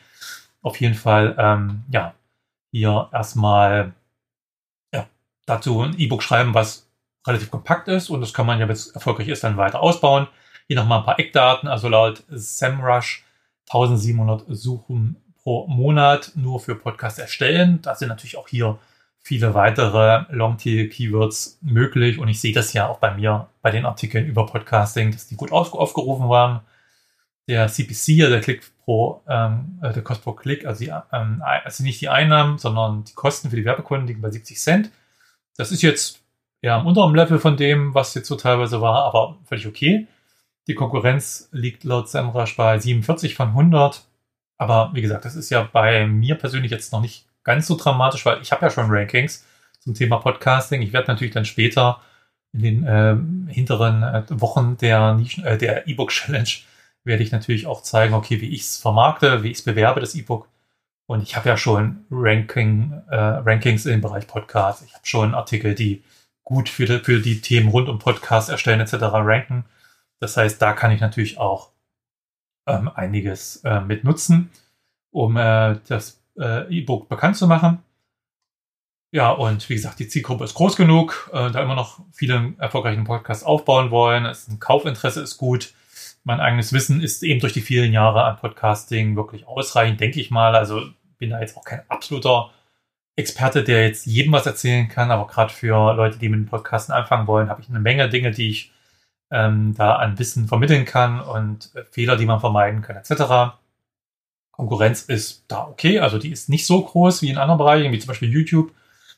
Auf 0.62 0.80
jeden 0.80 0.94
Fall, 0.94 1.36
ähm, 1.38 1.84
ja, 1.90 2.14
hier 2.70 3.08
erstmal 3.12 3.92
dazu 5.50 5.82
ein 5.82 5.98
E-Book 5.98 6.22
schreiben, 6.22 6.54
was 6.54 6.88
relativ 7.26 7.50
kompakt 7.50 7.88
ist 7.88 8.10
und 8.10 8.20
das 8.20 8.32
kann 8.32 8.46
man 8.46 8.58
ja, 8.58 8.66
wenn 8.66 8.74
es 8.74 8.88
erfolgreich 8.88 9.28
ist, 9.28 9.44
dann 9.44 9.56
weiter 9.56 9.80
ausbauen. 9.80 10.26
Hier 10.66 10.76
nochmal 10.76 11.00
ein 11.00 11.04
paar 11.04 11.18
Eckdaten, 11.18 11.68
also 11.68 11.88
laut 11.88 12.22
SEMrush 12.28 13.24
1700 13.68 14.44
Suchen 14.48 15.16
pro 15.42 15.66
Monat 15.66 16.32
nur 16.34 16.60
für 16.60 16.74
Podcast 16.74 17.18
erstellen. 17.18 17.80
Da 17.82 17.94
sind 17.94 18.08
natürlich 18.08 18.36
auch 18.36 18.48
hier 18.48 18.78
viele 19.22 19.54
weitere 19.54 20.24
Longtail-Keywords 20.30 21.58
möglich 21.62 22.18
und 22.18 22.28
ich 22.28 22.40
sehe 22.40 22.52
das 22.52 22.72
ja 22.72 22.88
auch 22.88 22.98
bei 22.98 23.14
mir 23.14 23.48
bei 23.62 23.70
den 23.70 23.84
Artikeln 23.84 24.26
über 24.26 24.46
Podcasting, 24.46 25.12
dass 25.12 25.26
die 25.26 25.36
gut 25.36 25.52
auf, 25.52 25.74
aufgerufen 25.74 26.28
waren. 26.28 26.60
Der 27.48 27.68
CPC, 27.68 28.22
also 28.22 28.30
der 28.30 28.40
Klick 28.40 28.62
pro, 28.84 29.22
ähm, 29.28 29.78
äh, 29.82 29.92
der 29.92 30.02
Kost 30.02 30.22
pro 30.22 30.32
Klick, 30.32 30.64
also, 30.66 30.84
die, 30.84 30.92
ähm, 31.12 31.42
also 31.42 31.82
nicht 31.82 32.00
die 32.00 32.08
Einnahmen, 32.08 32.58
sondern 32.58 33.04
die 33.04 33.14
Kosten 33.14 33.50
für 33.50 33.56
die 33.56 33.64
Werbekunden 33.64 34.06
liegen 34.06 34.20
bei 34.20 34.30
70 34.30 34.58
Cent. 34.58 34.90
Das 35.60 35.72
ist 35.72 35.82
jetzt 35.82 36.22
ja 36.62 36.78
am 36.78 36.86
unteren 36.86 37.14
Level 37.14 37.38
von 37.38 37.58
dem, 37.58 37.94
was 37.94 38.14
jetzt 38.14 38.28
so 38.28 38.36
teilweise 38.36 38.80
war, 38.80 39.04
aber 39.04 39.36
völlig 39.44 39.66
okay. 39.66 40.06
Die 40.66 40.74
Konkurrenz 40.74 41.50
liegt 41.52 41.84
laut 41.84 42.08
Semrush 42.08 42.56
bei 42.56 42.78
47 42.78 43.34
von 43.34 43.48
100. 43.48 44.02
Aber 44.56 44.90
wie 44.94 45.02
gesagt, 45.02 45.26
das 45.26 45.36
ist 45.36 45.50
ja 45.50 45.68
bei 45.70 46.06
mir 46.06 46.36
persönlich 46.36 46.70
jetzt 46.70 46.94
noch 46.94 47.02
nicht 47.02 47.26
ganz 47.44 47.66
so 47.66 47.76
dramatisch, 47.76 48.24
weil 48.24 48.40
ich 48.40 48.52
habe 48.52 48.64
ja 48.64 48.70
schon 48.70 48.86
Rankings 48.88 49.44
zum 49.80 49.92
Thema 49.92 50.16
Podcasting. 50.16 50.80
Ich 50.80 50.94
werde 50.94 51.08
natürlich 51.08 51.34
dann 51.34 51.44
später 51.44 52.00
in 52.54 52.62
den 52.62 52.86
äh, 52.86 53.52
hinteren 53.52 54.02
äh, 54.02 54.24
Wochen 54.30 54.78
der, 54.78 55.20
äh, 55.44 55.58
der 55.58 55.86
E-Book 55.86 56.08
Challenge 56.08 56.48
werde 57.04 57.22
ich 57.22 57.32
natürlich 57.32 57.66
auch 57.66 57.82
zeigen, 57.82 58.14
okay, 58.14 58.40
wie 58.40 58.48
ich 58.48 58.62
es 58.62 58.78
vermarkte, 58.78 59.42
wie 59.42 59.50
ich 59.50 59.58
es 59.58 59.64
bewerbe, 59.64 60.00
das 60.00 60.14
E-Book. 60.14 60.48
Und 61.10 61.24
ich 61.24 61.34
habe 61.34 61.48
ja 61.48 61.56
schon 61.56 62.06
Ranking, 62.08 62.92
äh, 63.10 63.16
Rankings 63.16 63.84
im 63.84 64.00
Bereich 64.00 64.28
Podcast. 64.28 64.84
Ich 64.86 64.94
habe 64.94 65.04
schon 65.04 65.34
Artikel, 65.34 65.74
die 65.74 66.04
gut 66.44 66.68
für 66.68 66.86
die, 66.86 67.00
für 67.00 67.18
die 67.18 67.40
Themen 67.40 67.68
rund 67.70 67.88
um 67.88 67.98
Podcast 67.98 68.48
erstellen 68.48 68.78
etc. 68.78 68.92
ranken. 69.02 69.64
Das 70.20 70.36
heißt, 70.36 70.62
da 70.62 70.72
kann 70.72 70.92
ich 70.92 71.00
natürlich 71.00 71.36
auch 71.38 71.72
ähm, 72.68 72.88
einiges 72.94 73.56
äh, 73.64 73.80
mit 73.80 74.04
nutzen, 74.04 74.52
um 75.10 75.36
äh, 75.36 75.80
das 75.88 76.22
äh, 76.38 76.72
E-Book 76.72 77.08
bekannt 77.08 77.36
zu 77.36 77.48
machen. 77.48 77.82
Ja, 79.10 79.32
und 79.32 79.68
wie 79.68 79.74
gesagt, 79.74 79.98
die 79.98 80.06
Zielgruppe 80.06 80.44
ist 80.44 80.54
groß 80.54 80.76
genug, 80.76 81.28
äh, 81.32 81.50
da 81.50 81.60
immer 81.60 81.74
noch 81.74 82.04
viele 82.12 82.54
erfolgreichen 82.58 83.02
Podcasts 83.02 83.42
aufbauen 83.42 83.90
wollen. 83.90 84.26
Es, 84.26 84.46
ein 84.46 84.60
Kaufinteresse 84.60 85.22
ist 85.22 85.38
gut. 85.38 85.74
Mein 86.22 86.38
eigenes 86.38 86.72
Wissen 86.72 87.00
ist 87.00 87.24
eben 87.24 87.40
durch 87.40 87.54
die 87.54 87.62
vielen 87.62 87.92
Jahre 87.92 88.22
an 88.22 88.36
Podcasting 88.36 89.16
wirklich 89.16 89.48
ausreichend, 89.48 89.98
denke 89.98 90.20
ich 90.20 90.30
mal. 90.30 90.54
Also 90.54 90.82
bin 91.20 91.30
da 91.30 91.40
jetzt 91.40 91.56
auch 91.56 91.64
kein 91.64 91.88
absoluter 91.88 92.50
Experte, 93.14 93.62
der 93.62 93.86
jetzt 93.86 94.06
jedem 94.06 94.32
was 94.32 94.46
erzählen 94.46 94.88
kann, 94.88 95.10
aber 95.12 95.28
gerade 95.28 95.52
für 95.52 95.94
Leute, 95.94 96.18
die 96.18 96.28
mit 96.28 96.40
dem 96.40 96.46
Podcasten 96.46 96.92
anfangen 96.92 97.28
wollen, 97.28 97.48
habe 97.48 97.60
ich 97.60 97.68
eine 97.68 97.78
Menge 97.78 98.08
Dinge, 98.08 98.32
die 98.32 98.50
ich 98.50 98.72
ähm, 99.30 99.74
da 99.76 99.96
an 99.96 100.18
Wissen 100.18 100.48
vermitteln 100.48 100.84
kann 100.84 101.20
und 101.20 101.70
äh, 101.76 101.84
Fehler, 101.84 102.16
die 102.16 102.26
man 102.26 102.40
vermeiden 102.40 102.82
kann, 102.82 102.96
etc. 102.96 103.54
Konkurrenz 104.50 105.02
ist 105.02 105.44
da 105.48 105.66
okay, 105.66 106.00
also 106.00 106.18
die 106.18 106.32
ist 106.32 106.48
nicht 106.48 106.66
so 106.66 106.82
groß 106.82 107.22
wie 107.22 107.30
in 107.30 107.38
anderen 107.38 107.58
Bereichen, 107.58 107.92
wie 107.92 107.98
zum 107.98 108.08
Beispiel 108.08 108.30
YouTube. 108.30 108.72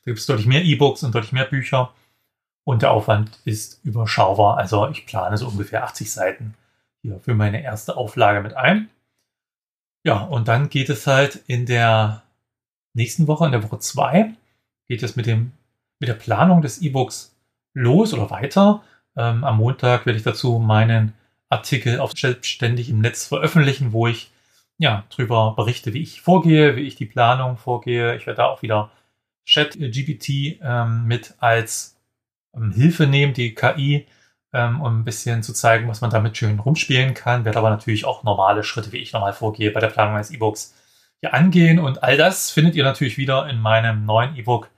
Da 0.05 0.11
gibt 0.11 0.19
es 0.19 0.27
deutlich 0.27 0.47
mehr 0.47 0.65
E-Books 0.65 1.03
und 1.05 1.15
deutlich 1.15 1.33
mehr 1.33 1.47
Bücher. 1.47 1.93
Und 2.65 2.83
der 2.83 2.93
Aufwand 2.93 3.41
ist 3.45 3.85
überschaubar. 3.85 4.59
Also 4.59 4.89
ich 4.89 5.07
plane 5.07 5.37
so 5.37 5.49
ungefähr 5.49 5.85
80 5.85 6.13
Seiten 6.13 6.55
hier 7.03 7.19
für 7.21 7.35
meine 7.35 7.63
erste 7.63 7.97
Auflage 7.97 8.41
mit 8.41 8.55
ein. 8.55 8.89
Ja, 10.05 10.23
und 10.25 10.49
dann 10.49 10.69
geht 10.69 10.91
es 10.91 11.07
halt 11.07 11.43
in 11.47 11.67
der 11.67 12.23
nächsten 12.95 13.27
Woche, 13.29 13.47
in 13.47 13.53
der 13.53 13.63
Woche 13.63 13.79
2, 13.79 14.35
geht 14.89 15.03
es 15.03 15.17
mit 15.17 15.27
dem, 15.27 15.53
mit 16.01 16.09
der 16.09 16.15
Planung 16.15 16.63
des 16.63 16.83
E-Books 16.83 17.37
los 17.75 18.13
oder 18.13 18.31
weiter. 18.31 18.83
Ähm, 19.17 19.45
am 19.45 19.59
Montag 19.59 20.07
werde 20.07 20.19
ich 20.19 20.25
dazu 20.25 20.59
meinen 20.59 21.15
Artikel 21.49 22.01
auf 22.01 22.13
Selbstständig 22.13 22.89
im 22.89 23.01
Netz 23.01 23.27
veröffentlichen, 23.27 23.93
wo 23.93 24.07
ich 24.07 24.31
ja 24.79 25.05
drüber 25.11 25.55
berichte, 25.55 25.93
wie 25.95 26.03
ich 26.03 26.21
vorgehe, 26.21 26.77
wie 26.77 26.83
ich 26.83 26.97
die 26.97 27.07
Planung 27.07 27.57
vorgehe. 27.57 28.17
Ich 28.17 28.27
werde 28.27 28.39
da 28.39 28.47
auch 28.47 28.63
wieder 28.63 28.91
ChatGPT 29.49 30.59
ähm, 30.63 31.05
mit 31.07 31.35
als 31.39 31.97
ähm, 32.55 32.73
Hilfe 32.73 33.07
nehmen, 33.07 33.35
die 33.35 33.55
KI, 33.55 34.07
ähm, 34.53 34.81
um 34.81 35.01
ein 35.01 35.05
bisschen 35.05 35.43
zu 35.43 35.53
zeigen, 35.53 35.89
was 35.89 36.01
man 36.01 36.11
damit 36.11 36.37
schön 36.37 36.59
rumspielen 36.59 37.15
kann. 37.15 37.45
Werde 37.45 37.59
aber 37.59 37.71
natürlich 37.71 38.05
auch 38.05 38.25
normale 38.25 38.65
Schritte, 38.65 38.93
wie 38.93 38.99
ich 38.99 39.13
normal 39.13 39.33
vorgehe, 39.33 39.71
bei 39.71 39.81
der 39.81 39.89
Planung 39.89 40.15
eines 40.15 40.31
E-Books 40.31 40.75
hier 41.21 41.35
angehen. 41.35 41.79
Und 41.79 42.03
all 42.03 42.17
das 42.17 42.51
findet 42.51 42.75
ihr 42.75 42.85
natürlich 42.85 43.19
wieder 43.19 43.49
in 43.49 43.61
meinem 43.61 44.05
neuen 44.05 44.37
E-Book 44.37 44.69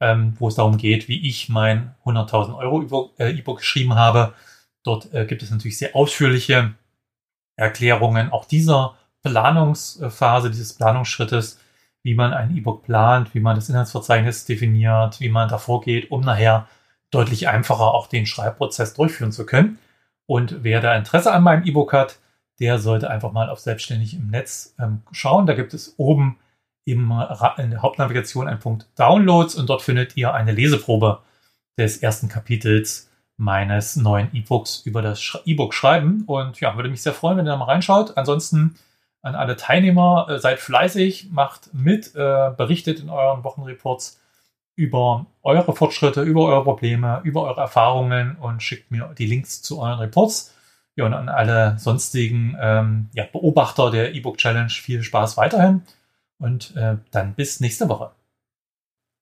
ähm, 0.00 0.34
wo 0.38 0.48
es 0.48 0.54
darum 0.54 0.76
geht, 0.76 1.08
wie 1.08 1.26
ich 1.26 1.48
mein 1.48 1.94
100.000 2.04 2.56
Euro 2.56 3.12
äh, 3.18 3.30
E-Book 3.30 3.58
geschrieben 3.58 3.94
habe. 3.94 4.34
Dort 4.84 5.12
äh, 5.12 5.26
gibt 5.26 5.42
es 5.42 5.50
natürlich 5.50 5.78
sehr 5.78 5.96
ausführliche 5.96 6.74
Erklärungen 7.56 8.30
auch 8.30 8.44
dieser 8.44 8.96
Planungsphase, 9.22 10.50
dieses 10.50 10.74
Planungsschrittes, 10.74 11.60
wie 12.04 12.14
man 12.14 12.32
ein 12.32 12.56
E-Book 12.56 12.84
plant, 12.84 13.34
wie 13.34 13.40
man 13.40 13.56
das 13.56 13.68
Inhaltsverzeichnis 13.68 14.44
definiert, 14.44 15.20
wie 15.20 15.28
man 15.28 15.48
davor 15.48 15.80
geht, 15.80 16.10
um 16.10 16.20
nachher 16.20 16.68
deutlich 17.10 17.48
einfacher 17.48 17.94
auch 17.94 18.06
den 18.06 18.26
Schreibprozess 18.26 18.94
durchführen 18.94 19.32
zu 19.32 19.46
können. 19.46 19.78
Und 20.26 20.62
wer 20.62 20.80
da 20.80 20.94
Interesse 20.94 21.32
an 21.32 21.42
meinem 21.42 21.64
E-Book 21.64 21.92
hat, 21.92 22.18
der 22.60 22.78
sollte 22.78 23.10
einfach 23.10 23.32
mal 23.32 23.48
auf 23.48 23.60
Selbstständig 23.60 24.14
im 24.14 24.28
Netz 24.28 24.74
ähm, 24.78 25.02
schauen. 25.12 25.46
Da 25.46 25.54
gibt 25.54 25.74
es 25.74 25.94
oben 25.96 26.38
im, 26.84 27.12
in 27.58 27.70
der 27.70 27.82
Hauptnavigation 27.82 28.48
einen 28.48 28.58
Punkt 28.58 28.86
Downloads 28.96 29.54
und 29.54 29.68
dort 29.68 29.82
findet 29.82 30.16
ihr 30.16 30.34
eine 30.34 30.52
Leseprobe 30.52 31.20
des 31.78 31.98
ersten 31.98 32.28
Kapitels 32.28 33.10
meines 33.36 33.94
neuen 33.96 34.34
E-Books 34.34 34.80
über 34.84 35.00
das 35.00 35.38
E-Book 35.44 35.72
schreiben. 35.72 36.24
Und 36.26 36.60
ja, 36.60 36.76
würde 36.76 36.90
mich 36.90 37.02
sehr 37.02 37.14
freuen, 37.14 37.38
wenn 37.38 37.46
ihr 37.46 37.50
da 37.50 37.56
mal 37.56 37.66
reinschaut. 37.66 38.16
Ansonsten 38.16 38.76
an 39.22 39.34
alle 39.34 39.56
Teilnehmer, 39.56 40.26
äh, 40.28 40.38
seid 40.38 40.58
fleißig, 40.58 41.28
macht 41.30 41.72
mit, 41.72 42.14
äh, 42.14 42.50
berichtet 42.56 43.00
in 43.00 43.10
euren 43.10 43.44
Wochenreports 43.44 44.20
über 44.78 45.26
eure 45.42 45.74
Fortschritte, 45.74 46.22
über 46.22 46.44
eure 46.44 46.62
Probleme, 46.62 47.20
über 47.24 47.42
eure 47.42 47.60
Erfahrungen 47.60 48.36
und 48.36 48.62
schickt 48.62 48.92
mir 48.92 49.12
die 49.18 49.26
Links 49.26 49.60
zu 49.60 49.80
euren 49.80 49.98
Reports. 49.98 50.54
Ja, 50.94 51.04
und 51.04 51.14
an 51.14 51.28
alle 51.28 51.76
sonstigen 51.78 52.56
ähm, 52.60 53.08
ja, 53.12 53.24
Beobachter 53.24 53.90
der 53.90 54.14
E-Book 54.14 54.38
Challenge 54.38 54.70
viel 54.70 55.02
Spaß 55.02 55.36
weiterhin 55.36 55.82
und 56.38 56.76
äh, 56.76 56.96
dann 57.10 57.34
bis 57.34 57.58
nächste 57.60 57.88
Woche. 57.88 58.12